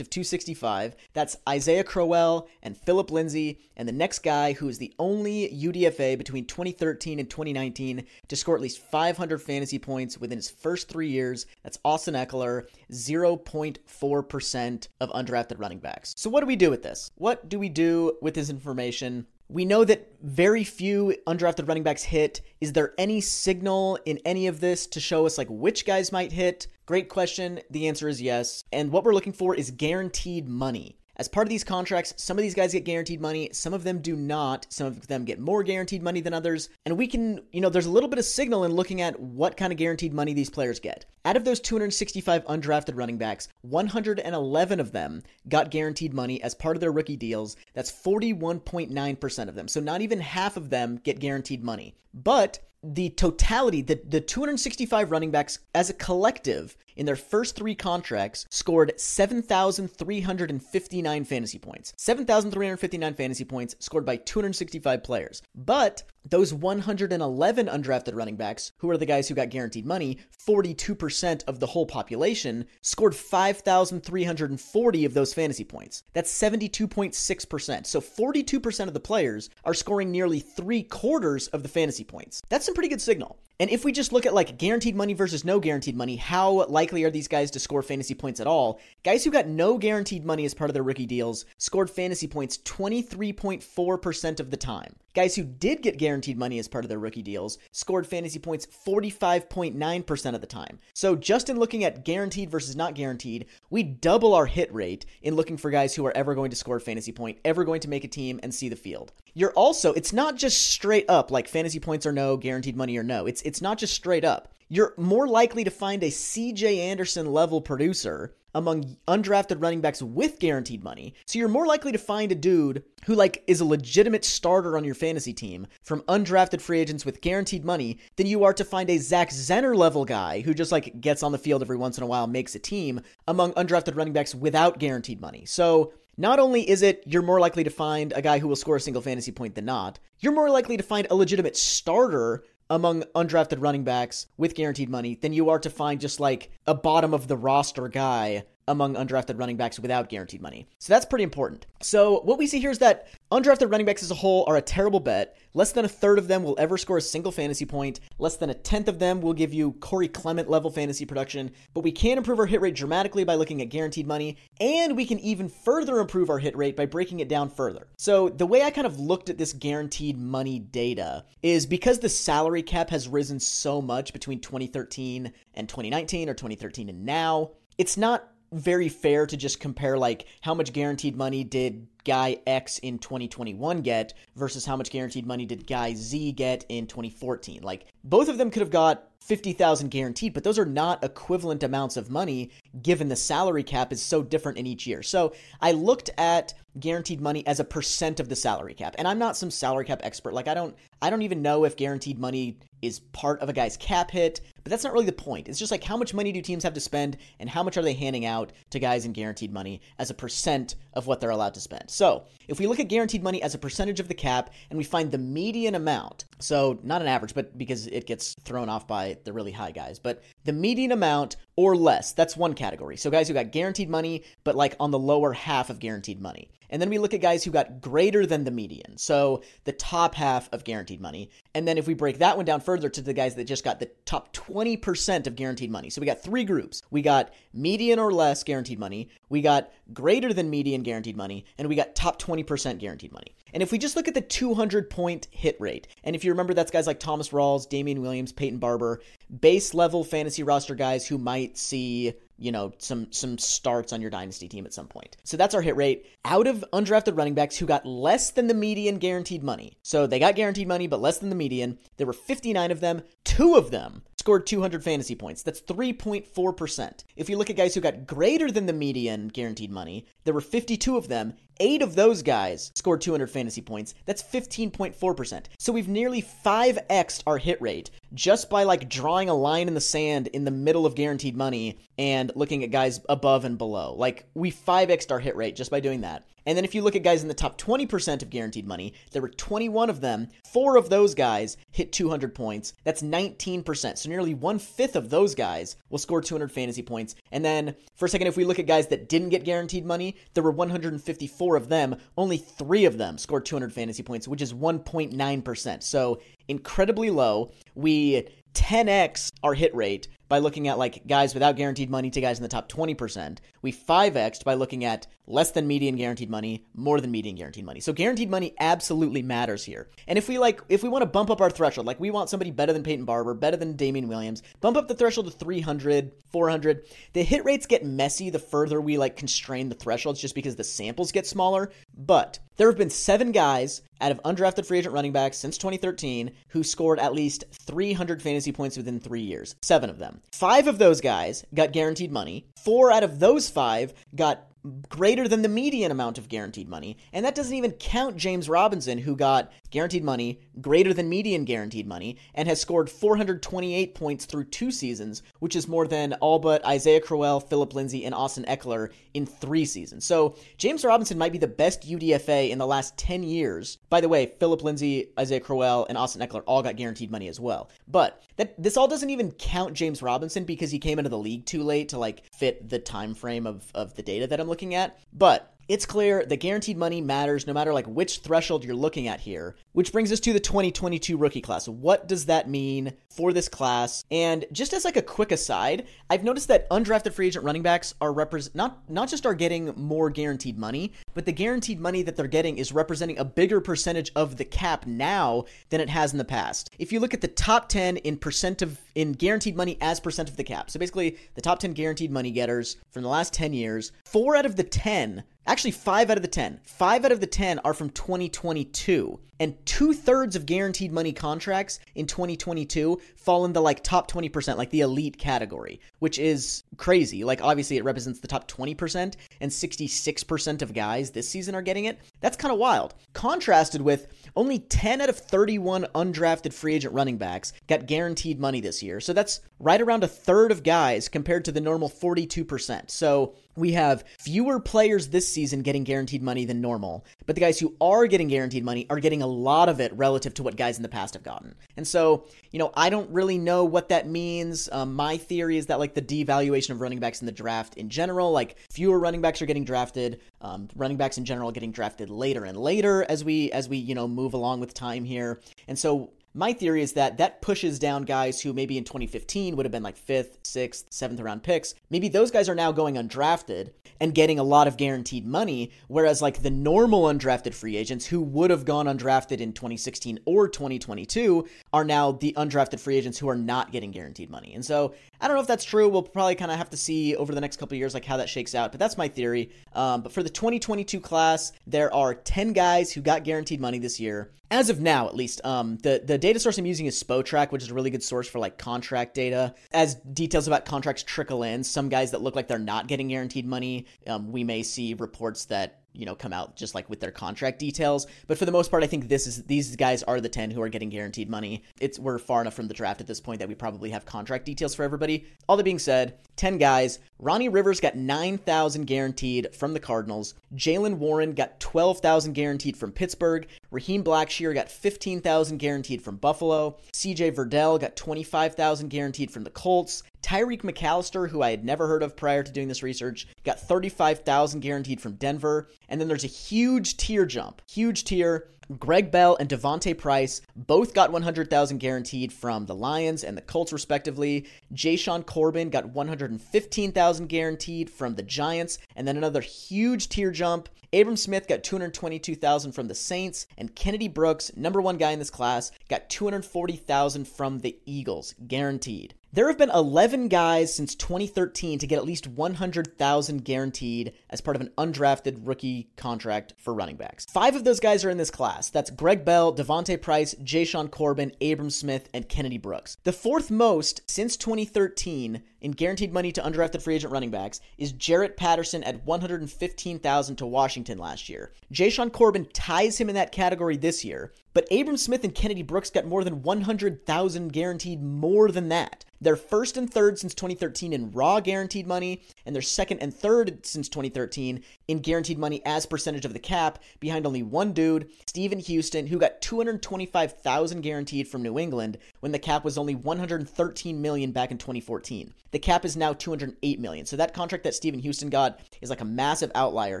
of 0.00 0.08
265. 0.08 0.94
That's 1.14 1.36
Isaiah 1.48 1.82
Crowell 1.82 2.48
and 2.62 2.76
Philip 2.76 3.10
Lindsay, 3.10 3.58
and 3.76 3.88
the 3.88 3.92
next 3.92 4.20
guy 4.20 4.52
who 4.52 4.68
is 4.68 4.78
the 4.78 4.94
only 5.00 5.48
UDFA 5.48 6.16
between 6.16 6.46
2013 6.46 7.18
and 7.18 7.28
2019 7.28 8.06
to 8.28 8.36
score 8.36 8.54
at 8.54 8.60
least 8.60 8.82
500 8.88 9.42
fantasy 9.42 9.80
points 9.80 10.16
within 10.16 10.38
his 10.38 10.48
first 10.48 10.88
three 10.88 11.08
years. 11.08 11.46
That's 11.64 11.78
Austin 11.84 12.14
Ekeler, 12.14 12.66
0.4% 12.92 14.88
of 15.00 15.10
undrafted 15.10 15.58
running 15.58 15.78
backs. 15.80 16.14
So, 16.16 16.30
what 16.30 16.40
do 16.40 16.46
we 16.46 16.54
do 16.54 16.70
with 16.70 16.84
this? 16.84 17.10
What 17.16 17.48
do 17.48 17.58
we 17.58 17.68
do 17.68 18.16
with 18.22 18.34
this 18.34 18.48
information? 18.48 19.26
We 19.52 19.66
know 19.66 19.84
that 19.84 20.08
very 20.22 20.64
few 20.64 21.14
undrafted 21.26 21.68
running 21.68 21.82
backs 21.82 22.04
hit. 22.04 22.40
Is 22.62 22.72
there 22.72 22.94
any 22.96 23.20
signal 23.20 23.98
in 24.06 24.18
any 24.24 24.46
of 24.46 24.60
this 24.60 24.86
to 24.86 24.98
show 24.98 25.26
us 25.26 25.36
like 25.36 25.48
which 25.50 25.84
guys 25.84 26.10
might 26.10 26.32
hit? 26.32 26.68
Great 26.86 27.10
question. 27.10 27.60
The 27.68 27.86
answer 27.86 28.08
is 28.08 28.22
yes. 28.22 28.64
And 28.72 28.90
what 28.90 29.04
we're 29.04 29.12
looking 29.12 29.34
for 29.34 29.54
is 29.54 29.70
guaranteed 29.70 30.48
money. 30.48 30.96
As 31.22 31.28
part 31.28 31.46
of 31.46 31.50
these 31.50 31.62
contracts, 31.62 32.14
some 32.16 32.36
of 32.36 32.42
these 32.42 32.52
guys 32.52 32.72
get 32.72 32.82
guaranteed 32.82 33.20
money, 33.20 33.48
some 33.52 33.72
of 33.72 33.84
them 33.84 34.00
do 34.00 34.16
not. 34.16 34.66
Some 34.70 34.88
of 34.88 35.06
them 35.06 35.24
get 35.24 35.38
more 35.38 35.62
guaranteed 35.62 36.02
money 36.02 36.20
than 36.20 36.34
others. 36.34 36.68
And 36.84 36.98
we 36.98 37.06
can, 37.06 37.40
you 37.52 37.60
know, 37.60 37.68
there's 37.68 37.86
a 37.86 37.92
little 37.92 38.08
bit 38.08 38.18
of 38.18 38.24
signal 38.24 38.64
in 38.64 38.72
looking 38.72 39.02
at 39.02 39.20
what 39.20 39.56
kind 39.56 39.72
of 39.72 39.78
guaranteed 39.78 40.12
money 40.12 40.34
these 40.34 40.50
players 40.50 40.80
get. 40.80 41.04
Out 41.24 41.36
of 41.36 41.44
those 41.44 41.60
265 41.60 42.44
undrafted 42.46 42.96
running 42.96 43.18
backs, 43.18 43.46
111 43.60 44.80
of 44.80 44.90
them 44.90 45.22
got 45.48 45.70
guaranteed 45.70 46.12
money 46.12 46.42
as 46.42 46.56
part 46.56 46.76
of 46.76 46.80
their 46.80 46.90
rookie 46.90 47.14
deals. 47.14 47.54
That's 47.72 47.92
41.9% 47.92 49.48
of 49.48 49.54
them. 49.54 49.68
So 49.68 49.78
not 49.78 50.00
even 50.00 50.18
half 50.18 50.56
of 50.56 50.70
them 50.70 50.96
get 51.04 51.20
guaranteed 51.20 51.62
money. 51.62 51.94
But 52.12 52.58
the 52.82 53.10
totality, 53.10 53.80
the, 53.80 54.00
the 54.08 54.20
265 54.20 55.12
running 55.12 55.30
backs 55.30 55.60
as 55.74 55.88
a 55.88 55.94
collective 55.94 56.76
in 56.96 57.06
their 57.06 57.16
first 57.16 57.56
three 57.56 57.74
contracts 57.74 58.44
scored 58.50 58.92
7,359 58.98 61.24
fantasy 61.24 61.58
points. 61.58 61.94
7,359 61.96 63.14
fantasy 63.14 63.44
points 63.44 63.74
scored 63.78 64.04
by 64.04 64.16
265 64.16 65.02
players. 65.02 65.40
But 65.54 66.02
those 66.28 66.54
111 66.54 67.66
undrafted 67.66 68.14
running 68.14 68.36
backs, 68.36 68.72
who 68.78 68.90
are 68.90 68.96
the 68.96 69.06
guys 69.06 69.28
who 69.28 69.34
got 69.34 69.50
guaranteed 69.50 69.86
money, 69.86 70.18
42% 70.46 71.44
of 71.44 71.60
the 71.60 71.66
whole 71.66 71.86
population, 71.86 72.66
scored 72.80 73.14
5,340 73.14 75.04
of 75.04 75.14
those 75.14 75.34
fantasy 75.34 75.64
points. 75.64 76.02
That's 76.12 76.32
72.6%. 76.32 77.86
So 77.86 78.00
42% 78.00 78.88
of 78.88 78.94
the 78.94 79.00
players 79.00 79.50
are 79.64 79.74
scoring 79.74 80.10
nearly 80.10 80.40
three 80.40 80.82
quarters 80.82 81.48
of 81.48 81.62
the 81.62 81.68
fantasy 81.68 82.04
points. 82.04 82.42
That's 82.48 82.66
some 82.66 82.74
pretty 82.74 82.88
good 82.88 83.00
signal. 83.00 83.38
And 83.60 83.70
if 83.70 83.84
we 83.84 83.92
just 83.92 84.12
look 84.12 84.26
at 84.26 84.34
like 84.34 84.58
guaranteed 84.58 84.96
money 84.96 85.14
versus 85.14 85.44
no 85.44 85.60
guaranteed 85.60 85.96
money, 85.96 86.16
how 86.16 86.66
likely 86.82 87.04
are 87.04 87.10
these 87.10 87.28
guys 87.28 87.48
to 87.48 87.60
score 87.60 87.80
fantasy 87.80 88.12
points 88.12 88.40
at 88.40 88.48
all? 88.48 88.80
Guys 89.04 89.22
who 89.22 89.30
got 89.30 89.46
no 89.46 89.78
guaranteed 89.78 90.24
money 90.24 90.44
as 90.44 90.52
part 90.52 90.68
of 90.68 90.74
their 90.74 90.82
rookie 90.82 91.06
deals 91.06 91.44
scored 91.56 91.88
fantasy 91.88 92.26
points 92.26 92.58
23.4% 92.58 94.40
of 94.40 94.50
the 94.50 94.56
time. 94.56 94.96
Guys 95.14 95.36
who 95.36 95.44
did 95.44 95.80
get 95.80 95.98
guaranteed 95.98 96.36
money 96.36 96.58
as 96.58 96.66
part 96.66 96.84
of 96.84 96.88
their 96.88 96.98
rookie 96.98 97.22
deals 97.22 97.58
scored 97.70 98.04
fantasy 98.04 98.40
points 98.40 98.66
45.9% 98.66 100.34
of 100.34 100.40
the 100.40 100.46
time. 100.46 100.80
So, 100.92 101.14
just 101.14 101.48
in 101.48 101.58
looking 101.58 101.84
at 101.84 102.04
guaranteed 102.04 102.50
versus 102.50 102.74
not 102.74 102.94
guaranteed, 102.94 103.46
we 103.70 103.84
double 103.84 104.34
our 104.34 104.46
hit 104.46 104.72
rate 104.74 105.06
in 105.20 105.36
looking 105.36 105.56
for 105.56 105.70
guys 105.70 105.94
who 105.94 106.04
are 106.06 106.16
ever 106.16 106.34
going 106.34 106.50
to 106.50 106.56
score 106.56 106.76
a 106.76 106.80
fantasy 106.80 107.12
point, 107.12 107.38
ever 107.44 107.62
going 107.62 107.80
to 107.80 107.90
make 107.90 108.04
a 108.04 108.08
team 108.08 108.40
and 108.42 108.52
see 108.52 108.68
the 108.68 108.74
field. 108.74 109.12
You're 109.34 109.52
also, 109.52 109.92
it's 109.92 110.12
not 110.12 110.36
just 110.36 110.72
straight 110.72 111.08
up 111.08 111.30
like 111.30 111.46
fantasy 111.46 111.78
points 111.78 112.06
or 112.06 112.12
no, 112.12 112.36
guaranteed 112.36 112.76
money 112.76 112.96
or 112.96 113.04
no. 113.04 113.26
It's 113.26 113.42
it's 113.42 113.62
not 113.62 113.78
just 113.78 113.94
straight 113.94 114.24
up. 114.24 114.48
You're 114.74 114.94
more 114.96 115.28
likely 115.28 115.64
to 115.64 115.70
find 115.70 116.02
a 116.02 116.06
CJ 116.06 116.78
Anderson 116.78 117.30
level 117.30 117.60
producer 117.60 118.34
among 118.54 118.96
undrafted 119.06 119.60
running 119.60 119.82
backs 119.82 120.00
with 120.00 120.38
guaranteed 120.38 120.82
money. 120.82 121.12
So 121.26 121.38
you're 121.38 121.48
more 121.48 121.66
likely 121.66 121.92
to 121.92 121.98
find 121.98 122.32
a 122.32 122.34
dude 122.34 122.82
who 123.04 123.14
like 123.14 123.44
is 123.46 123.60
a 123.60 123.66
legitimate 123.66 124.24
starter 124.24 124.78
on 124.78 124.84
your 124.84 124.94
fantasy 124.94 125.34
team 125.34 125.66
from 125.82 126.00
undrafted 126.04 126.62
free 126.62 126.80
agents 126.80 127.04
with 127.04 127.20
guaranteed 127.20 127.66
money 127.66 127.98
than 128.16 128.26
you 128.26 128.44
are 128.44 128.54
to 128.54 128.64
find 128.64 128.88
a 128.88 128.96
Zach 128.96 129.28
Zenner 129.28 129.76
level 129.76 130.06
guy 130.06 130.40
who 130.40 130.54
just 130.54 130.72
like 130.72 131.02
gets 131.02 131.22
on 131.22 131.32
the 131.32 131.38
field 131.38 131.60
every 131.60 131.76
once 131.76 131.98
in 131.98 132.02
a 132.02 132.06
while, 132.06 132.26
makes 132.26 132.54
a 132.54 132.58
team 132.58 133.02
among 133.28 133.52
undrafted 133.52 133.94
running 133.94 134.14
backs 134.14 134.34
without 134.34 134.78
guaranteed 134.78 135.20
money. 135.20 135.44
So 135.44 135.92
not 136.16 136.38
only 136.38 136.66
is 136.66 136.80
it 136.80 137.02
you're 137.06 137.20
more 137.20 137.40
likely 137.40 137.64
to 137.64 137.70
find 137.70 138.14
a 138.14 138.22
guy 138.22 138.38
who 138.38 138.48
will 138.48 138.56
score 138.56 138.76
a 138.76 138.80
single 138.80 139.02
fantasy 139.02 139.32
point 139.32 139.54
than 139.54 139.66
not, 139.66 139.98
you're 140.20 140.32
more 140.32 140.48
likely 140.48 140.78
to 140.78 140.82
find 140.82 141.06
a 141.10 141.14
legitimate 141.14 141.58
starter 141.58 142.44
among 142.72 143.02
undrafted 143.14 143.60
running 143.60 143.84
backs 143.84 144.26
with 144.38 144.54
guaranteed 144.54 144.88
money 144.88 145.14
than 145.14 145.34
you 145.34 145.50
are 145.50 145.58
to 145.58 145.68
find 145.68 146.00
just 146.00 146.18
like 146.18 146.50
a 146.66 146.74
bottom 146.74 147.12
of 147.12 147.28
the 147.28 147.36
roster 147.36 147.86
guy 147.86 148.42
among 148.68 148.94
undrafted 148.94 149.38
running 149.38 149.56
backs 149.56 149.80
without 149.80 150.08
guaranteed 150.08 150.40
money. 150.40 150.66
So 150.78 150.92
that's 150.92 151.04
pretty 151.04 151.24
important. 151.24 151.66
So 151.80 152.20
what 152.20 152.38
we 152.38 152.46
see 152.46 152.60
here 152.60 152.70
is 152.70 152.78
that 152.78 153.08
undrafted 153.30 153.70
running 153.70 153.86
backs 153.86 154.02
as 154.02 154.10
a 154.10 154.16
whole 154.16 154.44
are 154.46 154.56
a 154.56 154.62
terrible 154.62 155.00
bet. 155.00 155.36
Less 155.54 155.72
than 155.72 155.84
a 155.84 155.88
third 155.88 156.18
of 156.18 156.28
them 156.28 156.42
will 156.42 156.56
ever 156.58 156.78
score 156.78 156.98
a 156.98 157.02
single 157.02 157.32
fantasy 157.32 157.66
point. 157.66 158.00
Less 158.18 158.36
than 158.36 158.50
a 158.50 158.54
tenth 158.54 158.88
of 158.88 158.98
them 158.98 159.20
will 159.20 159.32
give 159.32 159.52
you 159.52 159.72
Corey 159.72 160.08
Clement 160.08 160.48
level 160.48 160.70
fantasy 160.70 161.04
production. 161.04 161.50
But 161.74 161.84
we 161.84 161.92
can 161.92 162.18
improve 162.18 162.38
our 162.38 162.46
hit 162.46 162.60
rate 162.60 162.74
dramatically 162.74 163.24
by 163.24 163.34
looking 163.34 163.60
at 163.60 163.68
guaranteed 163.68 164.06
money, 164.06 164.38
and 164.60 164.96
we 164.96 165.04
can 165.04 165.18
even 165.20 165.48
further 165.48 165.98
improve 165.98 166.30
our 166.30 166.38
hit 166.38 166.56
rate 166.56 166.76
by 166.76 166.86
breaking 166.86 167.20
it 167.20 167.28
down 167.28 167.50
further. 167.50 167.88
So 167.98 168.28
the 168.28 168.46
way 168.46 168.62
I 168.62 168.70
kind 168.70 168.86
of 168.86 168.98
looked 168.98 169.28
at 169.28 169.38
this 169.38 169.52
guaranteed 169.52 170.18
money 170.18 170.58
data 170.58 171.24
is 171.42 171.66
because 171.66 171.98
the 171.98 172.08
salary 172.08 172.62
cap 172.62 172.90
has 172.90 173.08
risen 173.08 173.40
so 173.40 173.82
much 173.82 174.12
between 174.12 174.40
2013 174.40 175.32
and 175.54 175.68
2019 175.68 176.28
or 176.28 176.34
2013 176.34 176.88
and 176.88 177.04
now, 177.04 177.50
it's 177.78 177.96
not 177.96 178.31
very 178.52 178.88
fair 178.88 179.26
to 179.26 179.36
just 179.36 179.60
compare 179.60 179.96
like 179.98 180.26
how 180.40 180.54
much 180.54 180.72
guaranteed 180.72 181.16
money 181.16 181.44
did 181.44 181.86
guy 182.04 182.36
X 182.46 182.78
in 182.78 182.98
2021 182.98 183.80
get 183.80 184.14
versus 184.36 184.64
how 184.64 184.76
much 184.76 184.90
guaranteed 184.90 185.26
money 185.26 185.46
did 185.46 185.66
guy 185.66 185.94
Z 185.94 186.32
get 186.32 186.64
in 186.68 186.86
2014. 186.86 187.62
Like 187.62 187.86
both 188.04 188.28
of 188.28 188.38
them 188.38 188.50
could 188.50 188.60
have 188.60 188.70
got 188.70 189.08
50,000 189.20 189.88
guaranteed, 189.88 190.34
but 190.34 190.42
those 190.42 190.58
are 190.58 190.64
not 190.64 191.04
equivalent 191.04 191.62
amounts 191.62 191.96
of 191.96 192.10
money 192.10 192.50
given 192.82 193.08
the 193.08 193.16
salary 193.16 193.62
cap 193.62 193.92
is 193.92 194.02
so 194.02 194.22
different 194.22 194.58
in 194.58 194.66
each 194.66 194.86
year. 194.86 195.02
So 195.02 195.32
I 195.60 195.72
looked 195.72 196.10
at 196.18 196.54
guaranteed 196.80 197.20
money 197.20 197.46
as 197.46 197.60
a 197.60 197.64
percent 197.64 198.18
of 198.18 198.28
the 198.28 198.36
salary 198.36 198.74
cap. 198.74 198.96
And 198.98 199.06
I'm 199.06 199.18
not 199.18 199.36
some 199.36 199.50
salary 199.50 199.84
cap 199.84 200.00
expert. 200.02 200.34
Like 200.34 200.48
I 200.48 200.54
don't 200.54 200.74
I 201.00 201.10
don't 201.10 201.22
even 201.22 201.42
know 201.42 201.64
if 201.64 201.76
guaranteed 201.76 202.18
money 202.18 202.58
is 202.80 202.98
part 202.98 203.40
of 203.40 203.48
a 203.48 203.52
guy's 203.52 203.76
cap 203.76 204.10
hit, 204.10 204.40
but 204.64 204.70
that's 204.70 204.84
not 204.84 204.92
really 204.92 205.06
the 205.06 205.12
point. 205.12 205.48
It's 205.48 205.58
just 205.58 205.72
like 205.72 205.84
how 205.84 205.96
much 205.96 206.14
money 206.14 206.32
do 206.32 206.40
teams 206.40 206.64
have 206.64 206.74
to 206.74 206.80
spend 206.80 207.16
and 207.38 207.48
how 207.48 207.62
much 207.62 207.76
are 207.76 207.82
they 207.82 207.94
handing 207.94 208.26
out 208.26 208.52
to 208.70 208.78
guys 208.78 209.04
in 209.04 209.12
guaranteed 209.12 209.52
money 209.52 209.80
as 209.98 210.10
a 210.10 210.14
percent 210.14 210.76
of 210.94 211.06
what 211.06 211.20
they're 211.20 211.30
allowed 211.30 211.54
to 211.54 211.60
spend. 211.60 211.90
So, 211.90 212.24
if 212.48 212.58
we 212.58 212.66
look 212.66 212.80
at 212.80 212.88
guaranteed 212.88 213.22
money 213.22 213.42
as 213.42 213.54
a 213.54 213.58
percentage 213.58 214.00
of 214.00 214.08
the 214.08 214.14
cap 214.14 214.50
and 214.70 214.76
we 214.76 214.84
find 214.84 215.10
the 215.10 215.18
median 215.18 215.74
amount, 215.74 216.24
so 216.38 216.78
not 216.82 217.00
an 217.00 217.08
average, 217.08 217.34
but 217.34 217.56
because 217.56 217.86
it 217.86 218.06
gets 218.06 218.34
thrown 218.44 218.68
off 218.68 218.86
by 218.86 219.16
the 219.24 219.32
really 219.32 219.52
high 219.52 219.70
guys, 219.70 219.98
but 219.98 220.22
the 220.44 220.52
median 220.52 220.92
amount 220.92 221.36
or 221.56 221.76
less, 221.76 222.12
that's 222.12 222.36
one 222.36 222.54
category. 222.54 222.96
So 222.96 223.10
guys 223.10 223.28
who 223.28 223.34
got 223.34 223.52
guaranteed 223.52 223.90
money 223.90 224.24
but 224.44 224.54
like 224.54 224.74
on 224.80 224.90
the 224.90 224.98
lower 224.98 225.32
half 225.32 225.70
of 225.70 225.78
guaranteed 225.78 226.20
money. 226.20 226.50
And 226.72 226.80
then 226.80 226.88
we 226.88 226.98
look 226.98 227.12
at 227.12 227.20
guys 227.20 227.44
who 227.44 227.50
got 227.50 227.82
greater 227.82 228.24
than 228.24 228.44
the 228.44 228.50
median, 228.50 228.96
so 228.96 229.42
the 229.64 229.72
top 229.72 230.14
half 230.14 230.48
of 230.54 230.64
guaranteed 230.64 231.02
money. 231.02 231.28
And 231.54 231.68
then 231.68 231.76
if 231.76 231.86
we 231.86 231.92
break 231.92 232.18
that 232.20 232.34
one 232.34 232.46
down 232.46 232.62
further 232.62 232.88
to 232.88 233.02
the 233.02 233.12
guys 233.12 233.34
that 233.34 233.44
just 233.44 233.62
got 233.62 233.78
the 233.78 233.90
top 234.06 234.32
20% 234.32 235.26
of 235.26 235.36
guaranteed 235.36 235.70
money. 235.70 235.90
So 235.90 236.00
we 236.00 236.06
got 236.06 236.22
three 236.22 236.44
groups. 236.44 236.80
We 236.90 237.02
got 237.02 237.34
median 237.52 237.98
or 237.98 238.10
less 238.10 238.42
guaranteed 238.42 238.78
money, 238.78 239.10
we 239.28 239.42
got 239.42 239.70
greater 239.92 240.32
than 240.32 240.48
median 240.48 240.82
guaranteed 240.82 241.16
money, 241.16 241.44
and 241.58 241.68
we 241.68 241.76
got 241.76 241.94
top 241.94 242.18
20% 242.18 242.78
guaranteed 242.78 243.12
money. 243.12 243.36
And 243.52 243.62
if 243.62 243.70
we 243.70 243.76
just 243.76 243.96
look 243.96 244.08
at 244.08 244.14
the 244.14 244.22
200 244.22 244.88
point 244.88 245.28
hit 245.30 245.60
rate, 245.60 245.88
and 246.04 246.16
if 246.16 246.24
you 246.24 246.32
remember, 246.32 246.54
that's 246.54 246.70
guys 246.70 246.86
like 246.86 246.98
Thomas 246.98 247.28
Rawls, 247.28 247.68
Damien 247.68 248.00
Williams, 248.00 248.32
Peyton 248.32 248.58
Barber, 248.58 249.02
base 249.40 249.74
level 249.74 250.04
fantasy 250.04 250.31
roster 250.40 250.74
guys 250.74 251.06
who 251.06 251.18
might 251.18 251.58
see 251.58 252.14
you 252.38 252.50
know 252.50 252.72
some 252.78 253.10
some 253.12 253.38
starts 253.38 253.92
on 253.92 254.00
your 254.00 254.10
dynasty 254.10 254.48
team 254.48 254.66
at 254.66 254.74
some 254.74 254.88
point. 254.88 255.16
So 255.22 255.36
that's 255.36 255.54
our 255.54 255.62
hit 255.62 255.76
rate 255.76 256.06
out 256.24 256.46
of 256.46 256.64
undrafted 256.72 257.16
running 257.16 257.34
backs 257.34 257.56
who 257.56 257.66
got 257.66 257.86
less 257.86 258.30
than 258.30 258.48
the 258.48 258.54
median 258.54 258.98
guaranteed 258.98 259.42
money. 259.44 259.78
So 259.82 260.06
they 260.06 260.18
got 260.18 260.34
guaranteed 260.34 260.68
money 260.68 260.86
but 260.86 261.00
less 261.00 261.18
than 261.18 261.28
the 261.28 261.36
median. 261.36 261.78
There 261.96 262.06
were 262.06 262.12
59 262.12 262.70
of 262.70 262.80
them. 262.80 263.02
Two 263.24 263.54
of 263.54 263.70
them 263.70 264.02
scored 264.18 264.46
200 264.46 264.84
fantasy 264.84 265.14
points. 265.14 265.42
That's 265.42 265.60
3.4%. 265.62 267.04
If 267.16 267.28
you 267.28 267.36
look 267.36 267.50
at 267.50 267.56
guys 267.56 267.74
who 267.74 267.80
got 267.80 268.06
greater 268.06 268.50
than 268.50 268.66
the 268.66 268.72
median 268.72 269.28
guaranteed 269.28 269.70
money, 269.70 270.06
there 270.24 270.34
were 270.34 270.40
52 270.40 270.96
of 270.96 271.08
them. 271.08 271.34
Eight 271.60 271.82
of 271.82 271.94
those 271.94 272.22
guys 272.22 272.72
scored 272.74 273.00
200 273.00 273.30
fantasy 273.30 273.60
points. 273.60 273.94
That's 274.06 274.22
15.4%. 274.22 275.44
So 275.58 275.72
we've 275.72 275.88
nearly 275.88 276.22
5x'd 276.22 277.22
our 277.26 277.38
hit 277.38 277.60
rate 277.60 277.90
just 278.14 278.50
by 278.50 278.64
like 278.64 278.88
drawing 278.88 279.28
a 279.28 279.34
line 279.34 279.68
in 279.68 279.74
the 279.74 279.80
sand 279.80 280.28
in 280.28 280.44
the 280.44 280.50
middle 280.50 280.86
of 280.86 280.94
guaranteed 280.94 281.36
money 281.36 281.78
and 281.98 282.32
looking 282.34 282.64
at 282.64 282.70
guys 282.70 283.00
above 283.08 283.44
and 283.44 283.58
below. 283.58 283.94
Like 283.94 284.26
we 284.34 284.50
5x'd 284.50 285.12
our 285.12 285.20
hit 285.20 285.36
rate 285.36 285.56
just 285.56 285.70
by 285.70 285.80
doing 285.80 286.02
that. 286.02 286.24
And 286.46 286.56
then 286.56 286.64
if 286.64 286.74
you 286.74 286.82
look 286.82 286.96
at 286.96 287.02
guys 287.02 287.22
in 287.22 287.28
the 287.28 287.34
top 287.34 287.58
20% 287.58 288.22
of 288.22 288.30
guaranteed 288.30 288.66
money, 288.66 288.94
there 289.12 289.22
were 289.22 289.28
21 289.28 289.90
of 289.90 290.00
them. 290.00 290.28
Four 290.52 290.76
of 290.76 290.90
those 290.90 291.14
guys 291.14 291.56
hit 291.70 291.92
200 291.92 292.34
points. 292.34 292.74
That's 292.84 293.02
19%. 293.02 293.98
So 293.98 294.08
nearly 294.08 294.34
one 294.34 294.58
fifth 294.58 294.96
of 294.96 295.10
those 295.10 295.34
guys 295.34 295.76
will 295.88 295.98
score 295.98 296.20
200 296.20 296.50
fantasy 296.50 296.82
points. 296.82 297.14
And 297.30 297.44
then 297.44 297.76
for 297.94 298.06
a 298.06 298.08
second, 298.08 298.26
if 298.26 298.36
we 298.36 298.44
look 298.44 298.58
at 298.58 298.66
guys 298.66 298.88
that 298.88 299.08
didn't 299.08 299.28
get 299.28 299.44
guaranteed 299.44 299.86
money, 299.86 300.16
there 300.34 300.42
were 300.42 300.50
154 300.50 301.41
of 301.56 301.68
them. 301.68 301.96
Only 302.16 302.36
three 302.36 302.84
of 302.84 302.98
them 302.98 303.18
scored 303.18 303.44
200 303.44 303.72
fantasy 303.72 304.02
points, 304.02 304.28
which 304.28 304.42
is 304.42 304.54
1.9%. 304.54 305.82
So 305.82 306.20
incredibly 306.48 307.10
low. 307.10 307.52
We 307.74 308.28
10x 308.54 309.30
our 309.42 309.54
hit 309.54 309.74
rate 309.74 310.08
by 310.32 310.38
looking 310.38 310.66
at 310.66 310.78
like 310.78 311.06
guys 311.06 311.34
without 311.34 311.56
guaranteed 311.56 311.90
money 311.90 312.08
to 312.08 312.18
guys 312.18 312.38
in 312.38 312.42
the 312.42 312.48
top 312.48 312.66
20%. 312.66 313.36
We 313.60 313.70
5x'd 313.70 314.46
by 314.46 314.54
looking 314.54 314.82
at 314.82 315.06
less 315.26 315.50
than 315.50 315.66
median 315.66 315.96
guaranteed 315.96 316.30
money, 316.30 316.64
more 316.74 317.02
than 317.02 317.10
median 317.10 317.36
guaranteed 317.36 317.66
money. 317.66 317.80
So 317.80 317.92
guaranteed 317.92 318.30
money 318.30 318.54
absolutely 318.58 319.20
matters 319.20 319.62
here. 319.62 319.90
And 320.08 320.16
if 320.16 320.30
we 320.30 320.38
like 320.38 320.62
if 320.70 320.82
we 320.82 320.88
want 320.88 321.02
to 321.02 321.06
bump 321.06 321.28
up 321.28 321.42
our 321.42 321.50
threshold, 321.50 321.86
like 321.86 322.00
we 322.00 322.10
want 322.10 322.30
somebody 322.30 322.50
better 322.50 322.72
than 322.72 322.82
Peyton 322.82 323.04
Barber, 323.04 323.34
better 323.34 323.58
than 323.58 323.76
Damien 323.76 324.08
Williams, 324.08 324.42
bump 324.62 324.78
up 324.78 324.88
the 324.88 324.94
threshold 324.94 325.30
to 325.30 325.32
300, 325.32 326.12
400. 326.32 326.86
The 327.12 327.22
hit 327.22 327.44
rates 327.44 327.66
get 327.66 327.84
messy 327.84 328.30
the 328.30 328.38
further 328.38 328.80
we 328.80 328.96
like 328.96 329.16
constrain 329.16 329.68
the 329.68 329.74
thresholds 329.74 330.18
just 330.18 330.34
because 330.34 330.56
the 330.56 330.64
samples 330.64 331.12
get 331.12 331.26
smaller, 331.26 331.70
but 331.94 332.38
there 332.56 332.68
have 332.68 332.78
been 332.78 332.88
7 332.88 333.32
guys 333.32 333.82
out 334.00 334.12
of 334.12 334.22
undrafted 334.22 334.64
free 334.64 334.78
agent 334.78 334.94
running 334.94 335.12
backs 335.12 335.36
since 335.36 335.58
2013 335.58 336.32
who 336.48 336.62
scored 336.62 336.98
at 336.98 337.12
least 337.12 337.44
300 337.52 338.22
fantasy 338.22 338.50
points 338.50 338.78
within 338.78 338.98
3 338.98 339.20
years. 339.20 339.56
7 339.60 339.90
of 339.90 339.98
them. 339.98 340.21
Five 340.32 340.66
of 340.66 340.78
those 340.78 341.00
guys 341.00 341.44
got 341.54 341.72
guaranteed 341.72 342.12
money. 342.12 342.46
Four 342.64 342.92
out 342.92 343.02
of 343.02 343.18
those 343.18 343.48
five 343.48 343.92
got 344.14 344.46
greater 344.88 345.26
than 345.26 345.42
the 345.42 345.48
median 345.48 345.90
amount 345.90 346.18
of 346.18 346.28
guaranteed 346.28 346.68
money. 346.68 346.96
And 347.12 347.24
that 347.24 347.34
doesn't 347.34 347.54
even 347.54 347.72
count 347.72 348.16
James 348.16 348.48
Robinson, 348.48 348.98
who 348.98 349.16
got 349.16 349.50
guaranteed 349.72 350.04
money 350.04 350.38
greater 350.60 350.94
than 350.94 351.08
median 351.08 351.44
guaranteed 351.44 351.86
money 351.86 352.16
and 352.34 352.46
has 352.46 352.60
scored 352.60 352.88
428 352.88 353.94
points 353.94 354.24
through 354.26 354.44
two 354.44 354.70
seasons, 354.70 355.22
which 355.40 355.56
is 355.56 355.66
more 355.66 355.88
than 355.88 356.12
all 356.14 356.38
but 356.38 356.64
Isaiah 356.64 357.00
Crowell, 357.00 357.40
Philip 357.40 357.74
Lindsay, 357.74 358.04
and 358.04 358.14
Austin 358.14 358.44
Ekeler 358.44 358.90
in 359.14 359.26
three 359.26 359.64
seasons. 359.64 360.04
So 360.04 360.36
James 360.58 360.84
Robinson 360.84 361.18
might 361.18 361.32
be 361.32 361.38
the 361.38 361.48
best 361.48 361.82
UDFA 361.82 362.50
in 362.50 362.58
the 362.58 362.66
last 362.66 362.96
10 362.98 363.22
years. 363.22 363.78
By 363.90 364.00
the 364.00 364.08
way, 364.08 364.26
Philip 364.38 364.62
Lindsay, 364.62 365.08
Isaiah 365.18 365.40
Crowell, 365.40 365.86
and 365.88 365.98
Austin 365.98 366.26
Ekeler 366.26 366.42
all 366.46 366.62
got 366.62 366.76
guaranteed 366.76 367.10
money 367.10 367.28
as 367.28 367.40
well. 367.40 367.70
But 367.88 368.22
that 368.36 368.60
this 368.62 368.76
all 368.76 368.88
doesn't 368.88 369.10
even 369.10 369.32
count 369.32 369.74
James 369.74 370.02
Robinson 370.02 370.44
because 370.44 370.70
he 370.70 370.78
came 370.78 370.98
into 370.98 371.08
the 371.08 371.18
league 371.18 371.46
too 371.46 371.62
late 371.62 371.88
to 371.90 371.98
like 371.98 372.22
fit 372.34 372.68
the 372.68 372.78
time 372.78 373.14
frame 373.14 373.46
of, 373.46 373.64
of 373.74 373.94
the 373.94 374.02
data 374.02 374.26
that 374.26 374.40
I'm 374.40 374.48
looking 374.48 374.74
at. 374.74 374.98
But 375.12 375.51
it's 375.68 375.86
clear 375.86 376.24
that 376.24 376.36
guaranteed 376.36 376.76
money 376.76 377.00
matters 377.00 377.46
no 377.46 377.52
matter 377.52 377.72
like 377.72 377.86
which 377.86 378.18
threshold 378.18 378.64
you're 378.64 378.74
looking 378.74 379.08
at 379.08 379.20
here. 379.20 379.56
Which 379.72 379.92
brings 379.92 380.12
us 380.12 380.20
to 380.20 380.32
the 380.32 380.40
2022 380.40 381.16
rookie 381.16 381.40
class. 381.40 381.68
What 381.68 382.08
does 382.08 382.26
that 382.26 382.48
mean 382.48 382.92
for 383.08 383.32
this 383.32 383.48
class? 383.48 384.04
And 384.10 384.44
just 384.52 384.72
as 384.72 384.84
like 384.84 384.96
a 384.96 385.02
quick 385.02 385.32
aside, 385.32 385.86
I've 386.10 386.24
noticed 386.24 386.48
that 386.48 386.68
undrafted 386.70 387.12
free 387.12 387.28
agent 387.28 387.44
running 387.44 387.62
backs 387.62 387.94
are 388.00 388.12
represent 388.12 388.54
not 388.54 388.90
not 388.90 389.08
just 389.08 389.24
are 389.24 389.34
getting 389.34 389.72
more 389.76 390.10
guaranteed 390.10 390.58
money, 390.58 390.92
but 391.14 391.24
the 391.24 391.32
guaranteed 391.32 391.80
money 391.80 392.02
that 392.02 392.16
they're 392.16 392.26
getting 392.26 392.58
is 392.58 392.72
representing 392.72 393.18
a 393.18 393.24
bigger 393.24 393.60
percentage 393.60 394.12
of 394.14 394.36
the 394.36 394.44
cap 394.44 394.86
now 394.86 395.44
than 395.70 395.80
it 395.80 395.88
has 395.88 396.12
in 396.12 396.18
the 396.18 396.24
past. 396.24 396.70
If 396.78 396.92
you 396.92 397.00
look 397.00 397.14
at 397.14 397.20
the 397.20 397.28
top 397.28 397.68
10 397.68 397.98
in 397.98 398.16
percent 398.16 398.62
of 398.62 398.78
in 398.94 399.12
guaranteed 399.12 399.56
money 399.56 399.78
as 399.80 400.00
percent 400.00 400.28
of 400.28 400.36
the 400.36 400.44
cap. 400.44 400.70
So 400.70 400.78
basically 400.78 401.16
the 401.34 401.40
top 401.40 401.58
10 401.58 401.72
guaranteed 401.72 402.10
money 402.10 402.30
getters 402.30 402.76
from 402.90 403.02
the 403.02 403.08
last 403.08 403.32
10 403.32 403.52
years, 403.52 403.92
4 404.04 404.36
out 404.36 404.46
of 404.46 404.56
the 404.56 404.64
10 404.64 405.24
Actually, 405.46 405.72
five 405.72 406.10
out 406.10 406.16
of 406.16 406.22
the 406.22 406.28
10. 406.28 406.60
Five 406.62 407.04
out 407.04 407.12
of 407.12 407.20
the 407.20 407.26
10 407.26 407.60
are 407.60 407.74
from 407.74 407.90
2022. 407.90 409.18
And 409.42 409.56
two 409.66 409.92
thirds 409.92 410.36
of 410.36 410.46
guaranteed 410.46 410.92
money 410.92 411.12
contracts 411.12 411.80
in 411.96 412.06
2022 412.06 413.00
fall 413.16 413.44
in 413.44 413.52
the 413.52 413.60
like 413.60 413.82
top 413.82 414.08
20%, 414.08 414.56
like 414.56 414.70
the 414.70 414.82
elite 414.82 415.18
category, 415.18 415.80
which 415.98 416.20
is 416.20 416.62
crazy. 416.76 417.24
Like, 417.24 417.42
obviously, 417.42 417.76
it 417.76 417.82
represents 417.82 418.20
the 418.20 418.28
top 418.28 418.46
20%, 418.46 419.16
and 419.40 419.50
66% 419.50 420.62
of 420.62 420.72
guys 420.72 421.10
this 421.10 421.28
season 421.28 421.56
are 421.56 421.62
getting 421.62 421.86
it. 421.86 421.98
That's 422.20 422.36
kind 422.36 422.52
of 422.52 422.60
wild. 422.60 422.94
Contrasted 423.14 423.82
with 423.82 424.06
only 424.36 424.60
10 424.60 425.00
out 425.00 425.08
of 425.08 425.18
31 425.18 425.86
undrafted 425.92 426.52
free 426.52 426.76
agent 426.76 426.94
running 426.94 427.18
backs 427.18 427.52
got 427.66 427.86
guaranteed 427.86 428.38
money 428.38 428.60
this 428.60 428.80
year. 428.80 429.00
So 429.00 429.12
that's 429.12 429.40
right 429.58 429.80
around 429.80 430.04
a 430.04 430.08
third 430.08 430.52
of 430.52 430.62
guys 430.62 431.08
compared 431.08 431.46
to 431.46 431.52
the 431.52 431.60
normal 431.60 431.90
42%. 431.90 432.92
So 432.92 433.34
we 433.56 433.72
have 433.72 434.04
fewer 434.18 434.60
players 434.60 435.08
this 435.08 435.28
season 435.28 435.62
getting 435.62 435.84
guaranteed 435.84 436.22
money 436.22 436.44
than 436.44 436.60
normal, 436.60 437.04
but 437.26 437.34
the 437.34 437.40
guys 437.40 437.58
who 437.58 437.74
are 437.80 438.06
getting 438.06 438.28
guaranteed 438.28 438.64
money 438.64 438.86
are 438.90 439.00
getting 439.00 439.22
a 439.22 439.26
lot 439.26 439.68
of 439.68 439.80
it 439.80 439.92
relative 439.94 440.34
to 440.34 440.42
what 440.42 440.56
guys 440.56 440.76
in 440.76 440.82
the 440.82 440.88
past 440.88 441.14
have 441.14 441.22
gotten. 441.22 441.54
And 441.76 441.86
so, 441.86 442.26
you 442.50 442.58
know, 442.58 442.72
I 442.74 442.90
don't 442.90 443.10
really 443.10 443.38
know 443.38 443.64
what 443.64 443.88
that 443.90 444.06
means. 444.06 444.68
Um, 444.72 444.94
my 444.94 445.16
theory 445.16 445.56
is 445.56 445.66
that 445.66 445.78
like 445.78 445.94
the 445.94 446.02
devaluation 446.02 446.70
of 446.70 446.80
running 446.80 447.00
backs 447.00 447.20
in 447.20 447.26
the 447.26 447.32
draft 447.32 447.76
in 447.76 447.88
general, 447.88 448.32
like 448.32 448.56
fewer 448.70 448.98
running 448.98 449.20
backs 449.20 449.40
are 449.42 449.46
getting 449.46 449.64
drafted. 449.64 450.20
Um, 450.40 450.68
running 450.74 450.96
backs 450.96 451.18
in 451.18 451.24
general 451.24 451.52
getting 451.52 451.72
drafted 451.72 452.10
later 452.10 452.44
and 452.44 452.56
later 452.56 453.04
as 453.08 453.24
we 453.24 453.52
as 453.52 453.68
we 453.68 453.76
you 453.76 453.94
know 453.94 454.08
move 454.08 454.34
along 454.34 454.60
with 454.60 454.74
time 454.74 455.04
here. 455.04 455.40
And 455.68 455.78
so 455.78 456.10
my 456.34 456.52
theory 456.52 456.82
is 456.82 456.94
that 456.94 457.18
that 457.18 457.42
pushes 457.42 457.78
down 457.78 458.04
guys 458.04 458.40
who 458.40 458.52
maybe 458.52 458.78
in 458.78 458.84
2015 458.84 459.56
would 459.56 459.66
have 459.66 459.72
been 459.72 459.82
like 459.82 459.96
fifth, 459.96 460.38
sixth, 460.42 460.86
seventh 460.90 461.20
round 461.20 461.42
picks. 461.42 461.74
Maybe 461.90 462.08
those 462.08 462.30
guys 462.30 462.48
are 462.48 462.54
now 462.54 462.72
going 462.72 462.94
undrafted 462.94 463.70
and 464.00 464.14
getting 464.14 464.38
a 464.38 464.42
lot 464.42 464.66
of 464.66 464.76
guaranteed 464.76 465.26
money, 465.26 465.70
whereas 465.88 466.22
like 466.22 466.42
the 466.42 466.50
normal 466.50 467.04
undrafted 467.04 467.54
free 467.54 467.76
agents 467.76 468.06
who 468.06 468.20
would 468.20 468.50
have 468.50 468.64
gone 468.64 468.86
undrafted 468.86 469.40
in 469.40 469.52
2016 469.52 470.20
or 470.24 470.48
2022 470.48 471.46
are 471.72 471.84
now 471.84 472.12
the 472.12 472.32
undrafted 472.36 472.80
free 472.80 472.96
agents 472.96 473.18
who 473.18 473.28
are 473.28 473.36
not 473.36 473.70
getting 473.70 473.90
guaranteed 473.90 474.30
money. 474.30 474.54
And 474.54 474.64
so 474.64 474.94
I 475.20 475.28
don't 475.28 475.36
know 475.36 475.42
if 475.42 475.48
that's 475.48 475.64
true. 475.64 475.88
We'll 475.88 476.02
probably 476.02 476.34
kind 476.34 476.50
of 476.50 476.56
have 476.56 476.70
to 476.70 476.76
see 476.76 477.14
over 477.14 477.34
the 477.34 477.40
next 477.40 477.58
couple 477.58 477.76
years 477.76 477.94
like 477.94 478.04
how 478.04 478.16
that 478.16 478.28
shakes 478.28 478.54
out, 478.54 478.72
but 478.72 478.78
that's 478.78 478.96
my 478.96 479.08
theory. 479.08 479.50
Um, 479.74 480.02
but 480.02 480.12
for 480.12 480.22
the 480.22 480.30
2022 480.30 480.98
class, 480.98 481.52
there 481.66 481.92
are 481.94 482.14
10 482.14 482.54
guys 482.54 482.90
who 482.92 483.02
got 483.02 483.22
guaranteed 483.22 483.60
money 483.60 483.78
this 483.78 484.00
year 484.00 484.30
as 484.52 484.68
of 484.68 484.80
now 484.80 485.08
at 485.08 485.16
least 485.16 485.40
um, 485.46 485.78
the, 485.78 486.02
the 486.04 486.18
data 486.22 486.38
source 486.38 486.56
i'm 486.56 486.64
using 486.64 486.86
is 486.86 487.02
spotrac 487.02 487.50
which 487.50 487.64
is 487.64 487.70
a 487.70 487.74
really 487.74 487.90
good 487.90 488.02
source 488.02 488.28
for 488.28 488.38
like 488.38 488.56
contract 488.56 489.12
data. 489.12 489.54
As 489.72 489.96
details 489.96 490.46
about 490.46 490.64
contracts 490.64 491.02
trickle 491.02 491.42
in 491.42 491.64
some 491.64 491.88
guys 491.88 492.12
that 492.12 492.22
look 492.22 492.36
like 492.36 492.46
they're 492.46 492.60
not 492.60 492.86
getting 492.86 493.08
guaranteed 493.08 493.44
money 493.44 493.86
um, 494.06 494.30
we 494.30 494.44
may 494.44 494.62
see 494.62 494.94
reports 494.94 495.46
that 495.46 495.81
you 495.94 496.06
know 496.06 496.14
come 496.14 496.32
out 496.32 496.56
just 496.56 496.74
like 496.74 496.88
with 496.88 497.00
their 497.00 497.10
contract 497.10 497.58
details. 497.58 498.06
But 498.26 498.38
for 498.38 498.44
the 498.44 498.52
most 498.52 498.70
part 498.70 498.82
i 498.82 498.86
think 498.86 499.08
this 499.08 499.26
is 499.26 499.42
these 499.44 499.76
guys 499.76 500.02
are 500.02 500.20
the 500.20 500.28
10 500.28 500.50
who 500.50 500.62
are 500.62 500.68
getting 500.68 500.88
guaranteed 500.88 501.28
money. 501.28 501.62
It's 501.80 501.98
we're 501.98 502.18
far 502.18 502.40
enough 502.40 502.54
from 502.54 502.68
the 502.68 502.74
draft 502.74 503.00
at 503.00 503.06
this 503.06 503.20
point 503.20 503.38
that 503.40 503.48
we 503.48 503.54
probably 503.54 503.90
have 503.90 504.04
contract 504.04 504.46
details 504.46 504.74
for 504.74 504.82
everybody. 504.82 505.26
All 505.48 505.56
that 505.56 505.64
being 505.64 505.78
said 505.78 506.18
10 506.36 506.58
guys 506.58 506.98
ronnie 507.18 507.48
rivers 507.48 507.80
got 507.80 507.96
9000 507.96 508.84
guaranteed 508.84 509.54
from 509.54 509.72
the 509.72 509.80
cardinals. 509.80 510.34
Jaylen 510.54 510.96
warren 510.96 511.32
got 511.32 511.60
12000 511.60 512.32
guaranteed 512.32 512.76
from 512.76 512.92
pittsburgh. 512.92 513.46
Raheem 513.70 514.02
blackshear 514.02 514.54
got 514.54 514.70
15000 514.70 515.58
guaranteed 515.58 516.02
from 516.02 516.16
buffalo. 516.16 516.76
Cj 516.92 517.32
verdell 517.32 517.80
got 517.80 517.96
25000 517.96 518.88
guaranteed 518.88 519.30
from 519.30 519.44
the 519.44 519.50
colts 519.50 520.02
Tyreik 520.22 520.62
McAllister, 520.62 521.28
who 521.28 521.42
I 521.42 521.50
had 521.50 521.64
never 521.64 521.86
heard 521.86 522.02
of 522.02 522.16
prior 522.16 522.42
to 522.42 522.52
doing 522.52 522.68
this 522.68 522.82
research, 522.82 523.26
got 523.44 523.60
35,000 523.60 524.60
guaranteed 524.60 525.00
from 525.00 525.16
Denver. 525.16 525.68
And 525.88 526.00
then 526.00 526.08
there's 526.08 526.24
a 526.24 526.28
huge 526.28 526.96
tier 526.96 527.26
jump, 527.26 527.60
huge 527.68 528.04
tier. 528.04 528.48
Greg 528.78 529.10
Bell 529.10 529.36
and 529.38 529.48
D'Vonte 529.48 529.98
Price 529.98 530.40
both 530.56 530.94
got 530.94 531.12
100,000 531.12 531.78
guaranteed 531.78 532.32
from 532.32 532.64
the 532.64 532.74
Lions 532.74 533.24
and 533.24 533.36
the 533.36 533.42
Colts, 533.42 533.72
respectively. 533.72 534.46
Jashaun 534.72 535.26
Corbin 535.26 535.68
got 535.68 535.86
115,000 535.86 537.26
guaranteed 537.26 537.90
from 537.90 538.14
the 538.14 538.22
Giants, 538.22 538.78
and 538.96 539.06
then 539.06 539.16
another 539.16 539.40
huge 539.40 540.08
tier 540.08 540.30
jump. 540.30 540.68
Abram 540.94 541.16
Smith 541.16 541.48
got 541.48 541.64
222,000 541.64 542.72
from 542.72 542.88
the 542.88 542.94
Saints, 542.94 543.46
and 543.58 543.74
Kennedy 543.74 544.08
Brooks, 544.08 544.52
number 544.56 544.80
one 544.80 544.96
guy 544.96 545.10
in 545.10 545.18
this 545.18 545.30
class, 545.30 545.72
got 545.88 546.08
240,000 546.08 547.26
from 547.26 547.58
the 547.58 547.76
Eagles, 547.84 548.34
guaranteed. 548.46 549.14
There 549.34 549.48
have 549.48 549.56
been 549.56 549.70
11 549.70 550.28
guys 550.28 550.74
since 550.74 550.94
2013 550.94 551.78
to 551.78 551.86
get 551.86 551.96
at 551.96 552.04
least 552.04 552.28
100,000 552.28 553.42
guaranteed 553.42 554.12
as 554.28 554.42
part 554.42 554.56
of 554.56 554.60
an 554.60 554.72
undrafted 554.76 555.38
rookie 555.44 555.88
contract 555.96 556.52
for 556.58 556.74
running 556.74 556.96
backs. 556.96 557.24
Five 557.24 557.56
of 557.56 557.64
those 557.64 557.80
guys 557.80 558.04
are 558.04 558.10
in 558.10 558.18
this 558.18 558.30
class. 558.30 558.68
That's 558.68 558.90
Greg 558.90 559.24
Bell, 559.24 559.50
D'Vonte 559.52 560.02
Price, 560.02 560.34
Jashaun 560.34 560.90
Corbin, 560.90 561.32
Abram 561.40 561.70
Smith, 561.70 562.10
and 562.12 562.28
Kennedy 562.28 562.58
Brooks. 562.58 562.98
The 563.04 563.12
fourth 563.12 563.50
most 563.50 564.02
since 564.06 564.36
2013 564.36 565.42
in 565.62 565.70
guaranteed 565.70 566.12
money 566.12 566.32
to 566.32 566.42
undrafted 566.42 566.82
free 566.82 566.96
agent 566.96 567.12
running 567.12 567.30
backs 567.30 567.60
is 567.78 567.92
Jaret 567.92 568.36
Patterson 568.36 568.82
at 568.84 569.06
115,000 569.06 570.36
to 570.36 570.46
Washington 570.46 570.98
last 570.98 571.28
year. 571.28 571.52
Jashaun 571.72 572.12
Corbin 572.12 572.46
ties 572.52 573.00
him 573.00 573.08
in 573.08 573.14
that 573.14 573.32
category 573.32 573.76
this 573.76 574.04
year, 574.04 574.32
but 574.52 574.66
Abram 574.70 574.96
Smith 574.96 575.24
and 575.24 575.34
Kennedy 575.34 575.62
Brooks 575.62 575.88
got 575.88 576.04
more 576.04 576.24
than 576.24 576.42
100,000 576.42 577.52
guaranteed 577.52 578.02
more 578.02 578.50
than 578.50 578.68
that. 578.68 579.04
They're 579.20 579.36
first 579.36 579.76
and 579.76 579.90
third 579.90 580.18
since 580.18 580.34
2013 580.34 580.92
in 580.92 581.12
raw 581.12 581.38
guaranteed 581.38 581.86
money, 581.86 582.22
and 582.44 582.54
they're 582.54 582.62
second 582.62 582.98
and 582.98 583.14
third 583.14 583.64
since 583.64 583.88
2013 583.88 584.62
in 584.88 585.00
guaranteed 585.00 585.38
money 585.38 585.62
as 585.64 585.86
percentage 585.86 586.24
of 586.24 586.32
the 586.32 586.38
cap, 586.38 586.78
behind 587.00 587.26
only 587.26 587.42
one 587.42 587.72
dude, 587.72 588.08
Stephen 588.26 588.58
Houston, 588.58 589.06
who 589.06 589.18
got 589.18 589.40
225,000 589.40 590.80
guaranteed 590.80 591.28
from 591.28 591.42
New 591.42 591.58
England 591.58 591.98
when 592.20 592.32
the 592.32 592.38
cap 592.38 592.64
was 592.64 592.78
only 592.78 592.94
113 592.94 594.00
million 594.00 594.32
back 594.32 594.50
in 594.50 594.58
2014. 594.58 595.32
The 595.50 595.58
cap 595.58 595.84
is 595.84 595.96
now 595.96 596.12
208 596.12 596.80
million. 596.80 597.06
So 597.06 597.16
that 597.16 597.34
contract 597.34 597.64
that 597.64 597.74
Stephen 597.74 598.00
Houston 598.00 598.30
got 598.30 598.60
is 598.80 598.90
like 598.90 599.00
a 599.00 599.06
massive 599.06 599.52
outlier 599.54 600.00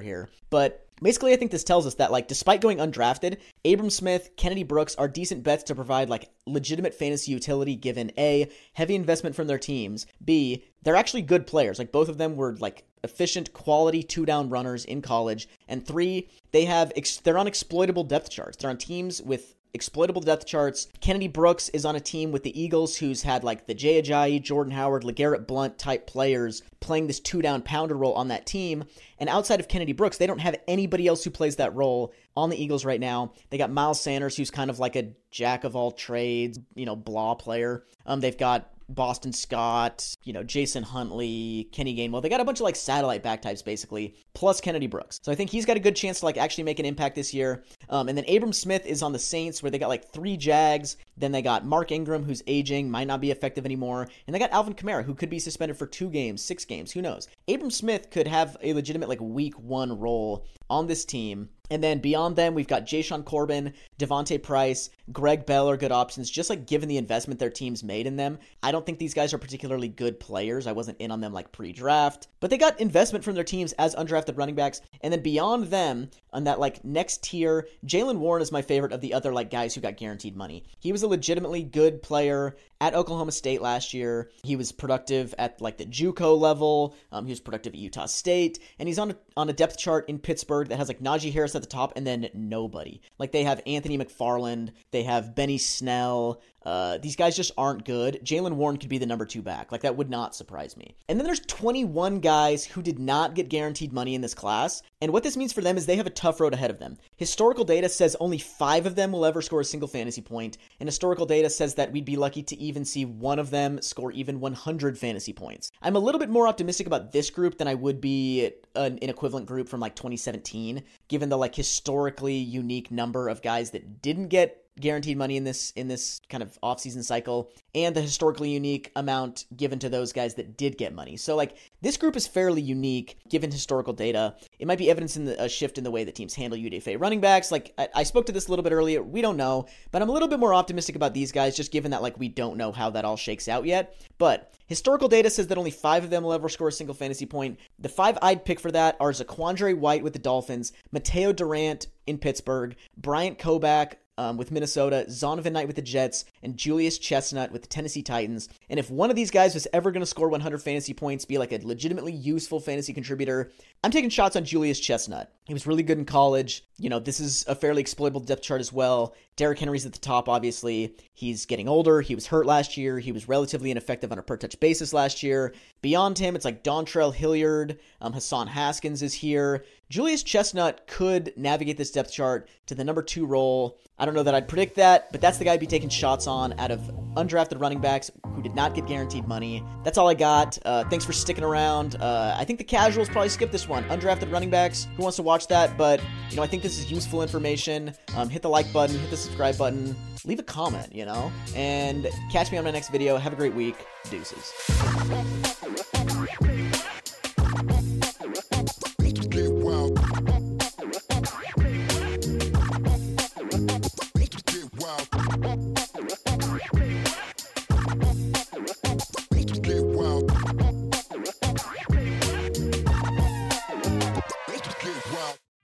here. 0.00 0.30
But 0.50 0.86
basically, 1.00 1.32
I 1.32 1.36
think 1.36 1.50
this 1.50 1.64
tells 1.64 1.86
us 1.86 1.94
that, 1.94 2.12
like, 2.12 2.28
despite 2.28 2.60
going 2.60 2.78
undrafted, 2.78 3.38
Abram 3.64 3.90
Smith, 3.90 4.30
Kennedy 4.36 4.62
Brooks 4.62 4.94
are 4.96 5.08
decent 5.08 5.42
bets 5.42 5.62
to 5.64 5.74
provide, 5.74 6.08
like, 6.08 6.30
legitimate 6.46 6.94
fantasy 6.94 7.32
utility 7.32 7.76
given 7.76 8.12
A, 8.18 8.50
heavy 8.74 8.94
investment 8.94 9.36
from 9.36 9.46
their 9.46 9.58
teams, 9.58 10.06
B, 10.24 10.64
they're 10.82 10.96
actually 10.96 11.22
good 11.22 11.46
players. 11.46 11.78
Like, 11.78 11.92
both 11.92 12.08
of 12.08 12.18
them 12.18 12.36
were, 12.36 12.56
like, 12.56 12.84
efficient, 13.04 13.52
quality 13.52 14.02
two 14.02 14.26
down 14.26 14.48
runners 14.48 14.84
in 14.84 15.02
college, 15.02 15.48
and 15.68 15.86
three, 15.86 16.28
they 16.52 16.64
have, 16.64 16.92
ex- 16.96 17.18
they're 17.18 17.38
on 17.38 17.46
exploitable 17.46 18.04
depth 18.04 18.30
charts. 18.30 18.56
They're 18.56 18.70
on 18.70 18.78
teams 18.78 19.22
with 19.22 19.54
exploitable 19.74 20.20
depth 20.20 20.46
charts. 20.46 20.88
Kennedy 21.00 21.28
Brooks 21.28 21.68
is 21.70 21.84
on 21.84 21.96
a 21.96 22.00
team 22.00 22.30
with 22.30 22.42
the 22.42 22.60
Eagles 22.60 22.96
who's 22.96 23.22
had 23.22 23.44
like 23.44 23.66
the 23.66 23.74
Jay 23.74 24.00
Ajayi, 24.02 24.42
Jordan 24.42 24.72
Howard, 24.72 25.02
LeGarrette 25.02 25.46
Blunt 25.46 25.78
type 25.78 26.06
players 26.06 26.62
playing 26.80 27.06
this 27.06 27.20
two 27.20 27.42
down 27.42 27.62
pounder 27.62 27.96
role 27.96 28.14
on 28.14 28.28
that 28.28 28.46
team. 28.46 28.84
And 29.18 29.28
outside 29.28 29.60
of 29.60 29.68
Kennedy 29.68 29.92
Brooks, 29.92 30.18
they 30.18 30.26
don't 30.26 30.40
have 30.40 30.56
anybody 30.68 31.06
else 31.06 31.24
who 31.24 31.30
plays 31.30 31.56
that 31.56 31.74
role 31.74 32.12
on 32.36 32.50
the 32.50 32.62
Eagles 32.62 32.84
right 32.84 33.00
now. 33.00 33.32
They 33.50 33.58
got 33.58 33.70
Miles 33.70 34.00
Sanders, 34.00 34.36
who's 34.36 34.50
kind 34.50 34.70
of 34.70 34.78
like 34.78 34.96
a 34.96 35.12
jack 35.30 35.64
of 35.64 35.76
all 35.76 35.92
trades, 35.92 36.58
you 36.74 36.86
know, 36.86 36.96
blah 36.96 37.34
player. 37.34 37.84
Um, 38.04 38.20
they've 38.20 38.36
got 38.36 38.71
Boston 38.94 39.32
Scott, 39.32 40.16
you 40.24 40.32
know, 40.32 40.42
Jason 40.42 40.82
Huntley, 40.82 41.68
Kenny 41.72 41.96
Gainwell. 41.96 42.22
They 42.22 42.28
got 42.28 42.40
a 42.40 42.44
bunch 42.44 42.60
of 42.60 42.64
like 42.64 42.76
satellite 42.76 43.22
back 43.22 43.42
types 43.42 43.62
basically, 43.62 44.14
plus 44.34 44.60
Kennedy 44.60 44.86
Brooks. 44.86 45.18
So 45.22 45.32
I 45.32 45.34
think 45.34 45.50
he's 45.50 45.66
got 45.66 45.76
a 45.76 45.80
good 45.80 45.96
chance 45.96 46.20
to 46.20 46.26
like 46.26 46.36
actually 46.36 46.64
make 46.64 46.78
an 46.78 46.86
impact 46.86 47.14
this 47.14 47.32
year. 47.32 47.64
Um, 47.88 48.08
and 48.08 48.16
then 48.16 48.24
Abram 48.28 48.52
Smith 48.52 48.86
is 48.86 49.02
on 49.02 49.12
the 49.12 49.18
Saints 49.18 49.62
where 49.62 49.70
they 49.70 49.78
got 49.78 49.88
like 49.88 50.08
three 50.10 50.36
Jags. 50.36 50.96
Then 51.16 51.32
they 51.32 51.42
got 51.42 51.64
Mark 51.64 51.92
Ingram 51.92 52.24
who's 52.24 52.42
aging, 52.46 52.90
might 52.90 53.06
not 53.06 53.20
be 53.20 53.30
effective 53.30 53.64
anymore. 53.64 54.08
And 54.26 54.34
they 54.34 54.38
got 54.38 54.52
Alvin 54.52 54.74
Kamara 54.74 55.04
who 55.04 55.14
could 55.14 55.30
be 55.30 55.38
suspended 55.38 55.76
for 55.76 55.86
two 55.86 56.08
games, 56.08 56.42
six 56.42 56.64
games, 56.64 56.92
who 56.92 57.02
knows. 57.02 57.28
Abram 57.48 57.70
Smith 57.70 58.10
could 58.10 58.26
have 58.26 58.56
a 58.62 58.72
legitimate 58.72 59.08
like 59.08 59.20
week 59.20 59.58
one 59.58 59.98
role 59.98 60.46
on 60.72 60.86
this 60.86 61.04
team. 61.04 61.50
And 61.70 61.82
then 61.82 62.00
beyond 62.00 62.36
them, 62.36 62.54
we've 62.54 62.66
got 62.68 62.84
Jashaun 62.86 63.24
Corbin, 63.24 63.72
D'Vonte 63.96 64.42
Price, 64.42 64.90
Greg 65.10 65.46
Bell 65.46 65.70
are 65.70 65.76
good 65.76 65.92
options, 65.92 66.30
just 66.30 66.50
like 66.50 66.66
given 66.66 66.88
the 66.88 66.98
investment 66.98 67.40
their 67.40 67.50
teams 67.50 67.82
made 67.82 68.06
in 68.06 68.16
them. 68.16 68.38
I 68.62 68.72
don't 68.72 68.84
think 68.84 68.98
these 68.98 69.14
guys 69.14 69.32
are 69.32 69.38
particularly 69.38 69.88
good 69.88 70.20
players. 70.20 70.66
I 70.66 70.72
wasn't 70.72 71.00
in 71.00 71.10
on 71.10 71.20
them 71.20 71.32
like 71.32 71.52
pre 71.52 71.72
draft, 71.72 72.28
but 72.40 72.50
they 72.50 72.58
got 72.58 72.80
investment 72.80 73.24
from 73.24 73.34
their 73.34 73.44
teams 73.44 73.72
as 73.74 73.94
undrafted 73.94 74.36
running 74.36 74.54
backs. 74.54 74.82
And 75.00 75.12
then 75.12 75.22
beyond 75.22 75.66
them, 75.66 76.10
on 76.32 76.44
that 76.44 76.60
like 76.60 76.84
next 76.84 77.22
tier, 77.22 77.68
Jaylen 77.86 78.18
Warren 78.18 78.42
is 78.42 78.52
my 78.52 78.62
favorite 78.62 78.92
of 78.92 79.00
the 79.00 79.14
other 79.14 79.32
like 79.32 79.50
guys 79.50 79.74
who 79.74 79.80
got 79.80 79.96
guaranteed 79.96 80.36
money. 80.36 80.64
He 80.80 80.92
was 80.92 81.02
a 81.02 81.08
legitimately 81.08 81.62
good 81.62 82.02
player 82.02 82.56
at 82.80 82.94
Oklahoma 82.94 83.32
State 83.32 83.62
last 83.62 83.94
year. 83.94 84.30
He 84.42 84.56
was 84.56 84.72
productive 84.72 85.34
at 85.38 85.60
like 85.60 85.78
the 85.78 85.86
JUCO 85.86 86.38
level. 86.38 86.96
Um, 87.12 87.26
he 87.26 87.30
was 87.30 87.40
productive 87.40 87.74
at 87.74 87.78
Utah 87.78 88.06
State, 88.06 88.58
and 88.78 88.88
he's 88.88 88.98
on 88.98 89.12
a, 89.12 89.16
on 89.36 89.48
a 89.48 89.52
depth 89.52 89.78
chart 89.78 90.08
in 90.08 90.18
Pittsburgh 90.18 90.68
that 90.68 90.76
has 90.76 90.88
like 90.88 91.00
Najee 91.00 91.32
Harris 91.32 91.54
at 91.54 91.62
the 91.62 91.68
top, 91.68 91.92
and 91.96 92.06
then 92.06 92.28
nobody. 92.34 93.00
Like 93.18 93.32
they 93.32 93.44
have 93.44 93.62
Anthony 93.66 93.98
McFarland, 93.98 94.70
they 94.90 95.02
have 95.02 95.34
Benny 95.34 95.58
Snell, 95.58 96.40
uh, 96.64 96.98
these 96.98 97.16
guys 97.16 97.36
just 97.36 97.52
aren't 97.56 97.84
good. 97.84 98.20
Jaylen 98.24 98.54
Warren 98.54 98.76
could 98.76 98.88
be 98.88 98.98
the 98.98 99.06
number 99.06 99.26
two 99.26 99.42
back. 99.42 99.72
Like, 99.72 99.82
that 99.82 99.96
would 99.96 100.10
not 100.10 100.34
surprise 100.34 100.76
me. 100.76 100.94
And 101.08 101.18
then 101.18 101.26
there's 101.26 101.40
21 101.40 102.20
guys 102.20 102.64
who 102.64 102.82
did 102.82 102.98
not 102.98 103.34
get 103.34 103.48
guaranteed 103.48 103.92
money 103.92 104.14
in 104.14 104.20
this 104.20 104.34
class. 104.34 104.82
And 105.00 105.12
what 105.12 105.22
this 105.22 105.36
means 105.36 105.52
for 105.52 105.60
them 105.60 105.76
is 105.76 105.86
they 105.86 105.96
have 105.96 106.06
a 106.06 106.10
tough 106.10 106.40
road 106.40 106.54
ahead 106.54 106.70
of 106.70 106.78
them. 106.78 106.96
Historical 107.16 107.64
data 107.64 107.88
says 107.88 108.16
only 108.20 108.38
five 108.38 108.86
of 108.86 108.94
them 108.94 109.12
will 109.12 109.24
ever 109.24 109.42
score 109.42 109.60
a 109.60 109.64
single 109.64 109.88
fantasy 109.88 110.20
point, 110.20 110.58
and 110.80 110.86
historical 110.86 111.26
data 111.26 111.50
says 111.50 111.74
that 111.74 111.92
we'd 111.92 112.04
be 112.04 112.16
lucky 112.16 112.42
to 112.42 112.56
even 112.56 112.84
see 112.84 113.04
one 113.04 113.38
of 113.38 113.50
them 113.50 113.80
score 113.82 114.12
even 114.12 114.40
100 114.40 114.98
fantasy 114.98 115.32
points. 115.32 115.72
I'm 115.82 115.96
a 115.96 116.00
little 116.00 116.18
bit 116.18 116.30
more 116.30 116.48
optimistic 116.48 116.86
about 116.86 117.12
this 117.12 117.30
group 117.30 117.58
than 117.58 117.68
I 117.68 117.74
would 117.74 118.00
be 118.00 118.52
an, 118.74 118.98
an 119.02 119.10
equivalent 119.10 119.46
group 119.46 119.68
from 119.68 119.80
like 119.80 119.96
2017, 119.96 120.82
given 121.08 121.28
the 121.28 121.38
like 121.38 121.54
historically 121.54 122.36
unique 122.36 122.90
number 122.90 123.28
of 123.28 123.42
guys 123.42 123.70
that 123.72 124.02
didn't 124.02 124.28
get 124.28 124.61
guaranteed 124.80 125.18
money 125.18 125.36
in 125.36 125.44
this 125.44 125.70
in 125.72 125.88
this 125.88 126.20
kind 126.28 126.42
of 126.42 126.58
offseason 126.62 127.04
cycle 127.04 127.50
and 127.74 127.94
the 127.94 128.00
historically 128.00 128.50
unique 128.50 128.90
amount 128.96 129.44
given 129.56 129.78
to 129.78 129.88
those 129.88 130.12
guys 130.12 130.34
that 130.34 130.56
did 130.56 130.78
get 130.78 130.94
money. 130.94 131.16
So 131.16 131.36
like 131.36 131.56
this 131.82 131.96
group 131.96 132.16
is 132.16 132.26
fairly 132.26 132.62
unique 132.62 133.18
given 133.28 133.50
historical 133.50 133.92
data. 133.92 134.34
It 134.58 134.66
might 134.66 134.78
be 134.78 134.90
evidence 134.90 135.16
in 135.16 135.26
the, 135.26 135.42
a 135.42 135.48
shift 135.48 135.78
in 135.78 135.84
the 135.84 135.90
way 135.90 136.04
that 136.04 136.14
teams 136.14 136.34
handle 136.34 136.58
UDFA 136.58 137.00
running 137.00 137.20
backs. 137.20 137.52
Like 137.52 137.74
I, 137.76 137.88
I 137.96 138.02
spoke 138.02 138.26
to 138.26 138.32
this 138.32 138.46
a 138.46 138.50
little 138.50 138.62
bit 138.62 138.72
earlier. 138.72 139.02
We 139.02 139.22
don't 139.22 139.36
know, 139.36 139.66
but 139.90 140.00
I'm 140.00 140.08
a 140.08 140.12
little 140.12 140.28
bit 140.28 140.40
more 140.40 140.54
optimistic 140.54 140.96
about 140.96 141.14
these 141.14 141.32
guys 141.32 141.56
just 141.56 141.72
given 141.72 141.90
that 141.90 142.02
like 142.02 142.18
we 142.18 142.28
don't 142.28 142.56
know 142.56 142.72
how 142.72 142.90
that 142.90 143.04
all 143.04 143.16
shakes 143.16 143.48
out 143.48 143.66
yet. 143.66 143.94
But 144.18 144.54
historical 144.66 145.08
data 145.08 145.28
says 145.28 145.48
that 145.48 145.58
only 145.58 145.70
five 145.70 146.04
of 146.04 146.10
them 146.10 146.22
will 146.22 146.32
ever 146.32 146.48
score 146.48 146.68
a 146.68 146.72
single 146.72 146.94
fantasy 146.94 147.26
point. 147.26 147.58
The 147.78 147.88
five 147.88 148.16
I'd 148.22 148.44
pick 148.44 148.60
for 148.60 148.70
that 148.72 148.96
are 149.00 149.12
Zaquandre 149.12 149.76
White 149.76 150.02
with 150.02 150.14
the 150.14 150.18
Dolphins, 150.18 150.72
Mateo 150.92 151.32
Durant 151.32 151.88
in 152.06 152.18
Pittsburgh, 152.18 152.76
Bryant 152.96 153.38
Koback 153.38 153.94
um, 154.18 154.36
with 154.36 154.50
Minnesota, 154.50 155.06
Zonovan 155.08 155.52
Knight 155.52 155.66
with 155.66 155.76
the 155.76 155.82
Jets, 155.82 156.24
and 156.42 156.56
Julius 156.56 156.98
Chestnut 156.98 157.50
with 157.52 157.62
the 157.62 157.68
Tennessee 157.68 158.02
Titans. 158.02 158.48
And 158.68 158.78
if 158.78 158.90
one 158.90 159.10
of 159.10 159.16
these 159.16 159.30
guys 159.30 159.54
was 159.54 159.66
ever 159.72 159.90
going 159.90 160.02
to 160.02 160.06
score 160.06 160.28
100 160.28 160.62
fantasy 160.62 160.92
points, 160.92 161.24
be 161.24 161.38
like 161.38 161.52
a 161.52 161.60
legitimately 161.62 162.12
useful 162.12 162.60
fantasy 162.60 162.92
contributor, 162.92 163.50
I'm 163.82 163.90
taking 163.90 164.10
shots 164.10 164.36
on 164.36 164.44
Julius 164.44 164.80
Chestnut. 164.80 165.32
He 165.44 165.54
was 165.54 165.66
really 165.66 165.82
good 165.82 165.98
in 165.98 166.04
college. 166.04 166.64
You 166.78 166.90
know, 166.90 166.98
this 166.98 167.20
is 167.20 167.44
a 167.48 167.54
fairly 167.54 167.80
exploitable 167.80 168.20
depth 168.20 168.42
chart 168.42 168.60
as 168.60 168.72
well. 168.72 169.14
Derrick 169.36 169.58
Henry's 169.58 169.86
at 169.86 169.92
the 169.92 169.98
top, 169.98 170.28
obviously. 170.28 170.94
He's 171.14 171.46
getting 171.46 171.68
older. 171.68 172.00
He 172.00 172.14
was 172.14 172.26
hurt 172.26 172.46
last 172.46 172.76
year. 172.76 172.98
He 172.98 173.12
was 173.12 173.28
relatively 173.28 173.70
ineffective 173.70 174.12
on 174.12 174.18
a 174.18 174.22
per 174.22 174.36
touch 174.36 174.58
basis 174.60 174.92
last 174.92 175.22
year. 175.22 175.54
Beyond 175.80 176.18
him, 176.18 176.36
it's 176.36 176.44
like 176.44 176.62
Dontrell 176.62 177.14
Hilliard, 177.14 177.78
um, 178.00 178.12
Hassan 178.12 178.48
Haskins 178.48 179.02
is 179.02 179.14
here. 179.14 179.64
Julius 179.88 180.22
Chestnut 180.22 180.86
could 180.86 181.32
navigate 181.36 181.76
this 181.76 181.90
depth 181.90 182.12
chart 182.12 182.48
to 182.66 182.74
the 182.74 182.84
number 182.84 183.02
two 183.02 183.26
role. 183.26 183.78
I 183.98 184.04
don't 184.04 184.14
know 184.14 184.22
that 184.22 184.34
I'd 184.34 184.48
predict 184.48 184.76
that, 184.76 185.12
but 185.12 185.20
that's 185.20 185.38
the 185.38 185.44
guy 185.44 185.52
I'd 185.52 185.60
be 185.60 185.66
taking 185.66 185.88
shots 185.88 186.26
on 186.26 186.58
out 186.58 186.70
of 186.70 186.80
undrafted 187.14 187.60
running 187.60 187.78
backs 187.78 188.10
who 188.34 188.42
did 188.42 188.54
not 188.54 188.74
get 188.74 188.86
guaranteed 188.86 189.28
money. 189.28 189.62
That's 189.84 189.98
all 189.98 190.08
I 190.08 190.14
got. 190.14 190.58
Uh, 190.64 190.84
thanks 190.88 191.04
for 191.04 191.12
sticking 191.12 191.44
around. 191.44 191.96
Uh, 191.96 192.34
I 192.36 192.44
think 192.44 192.58
the 192.58 192.64
casuals 192.64 193.08
probably 193.08 193.28
skip 193.28 193.52
this 193.52 193.68
one. 193.68 193.84
Undrafted 193.84 194.32
running 194.32 194.50
backs. 194.50 194.88
Who 194.96 195.02
wants 195.02 195.16
to 195.16 195.22
watch 195.22 195.46
that? 195.48 195.76
But 195.76 196.00
you 196.30 196.36
know, 196.36 196.42
I 196.42 196.46
think 196.46 196.62
this 196.62 196.78
is 196.78 196.90
useful 196.90 197.22
information. 197.22 197.94
Um, 198.16 198.30
hit 198.30 198.42
the 198.42 198.48
like 198.48 198.72
button, 198.72 198.98
hit 198.98 199.10
the 199.10 199.16
subscribe 199.22 199.56
button, 199.56 199.96
leave 200.24 200.38
a 200.38 200.42
comment. 200.42 200.94
You 200.94 201.06
know, 201.06 201.32
and 201.54 202.08
catch 202.30 202.52
me 202.52 202.58
on 202.58 202.64
my 202.64 202.70
next 202.70 202.90
video. 202.90 203.16
Have 203.16 203.32
a 203.32 203.36
great 203.36 203.54
week. 203.54 203.76
Deuces. 204.10 204.52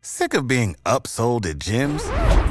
Sick 0.00 0.34
of 0.34 0.48
being 0.48 0.76
upsold 0.84 1.46
at 1.46 1.58
gyms? 1.58 2.37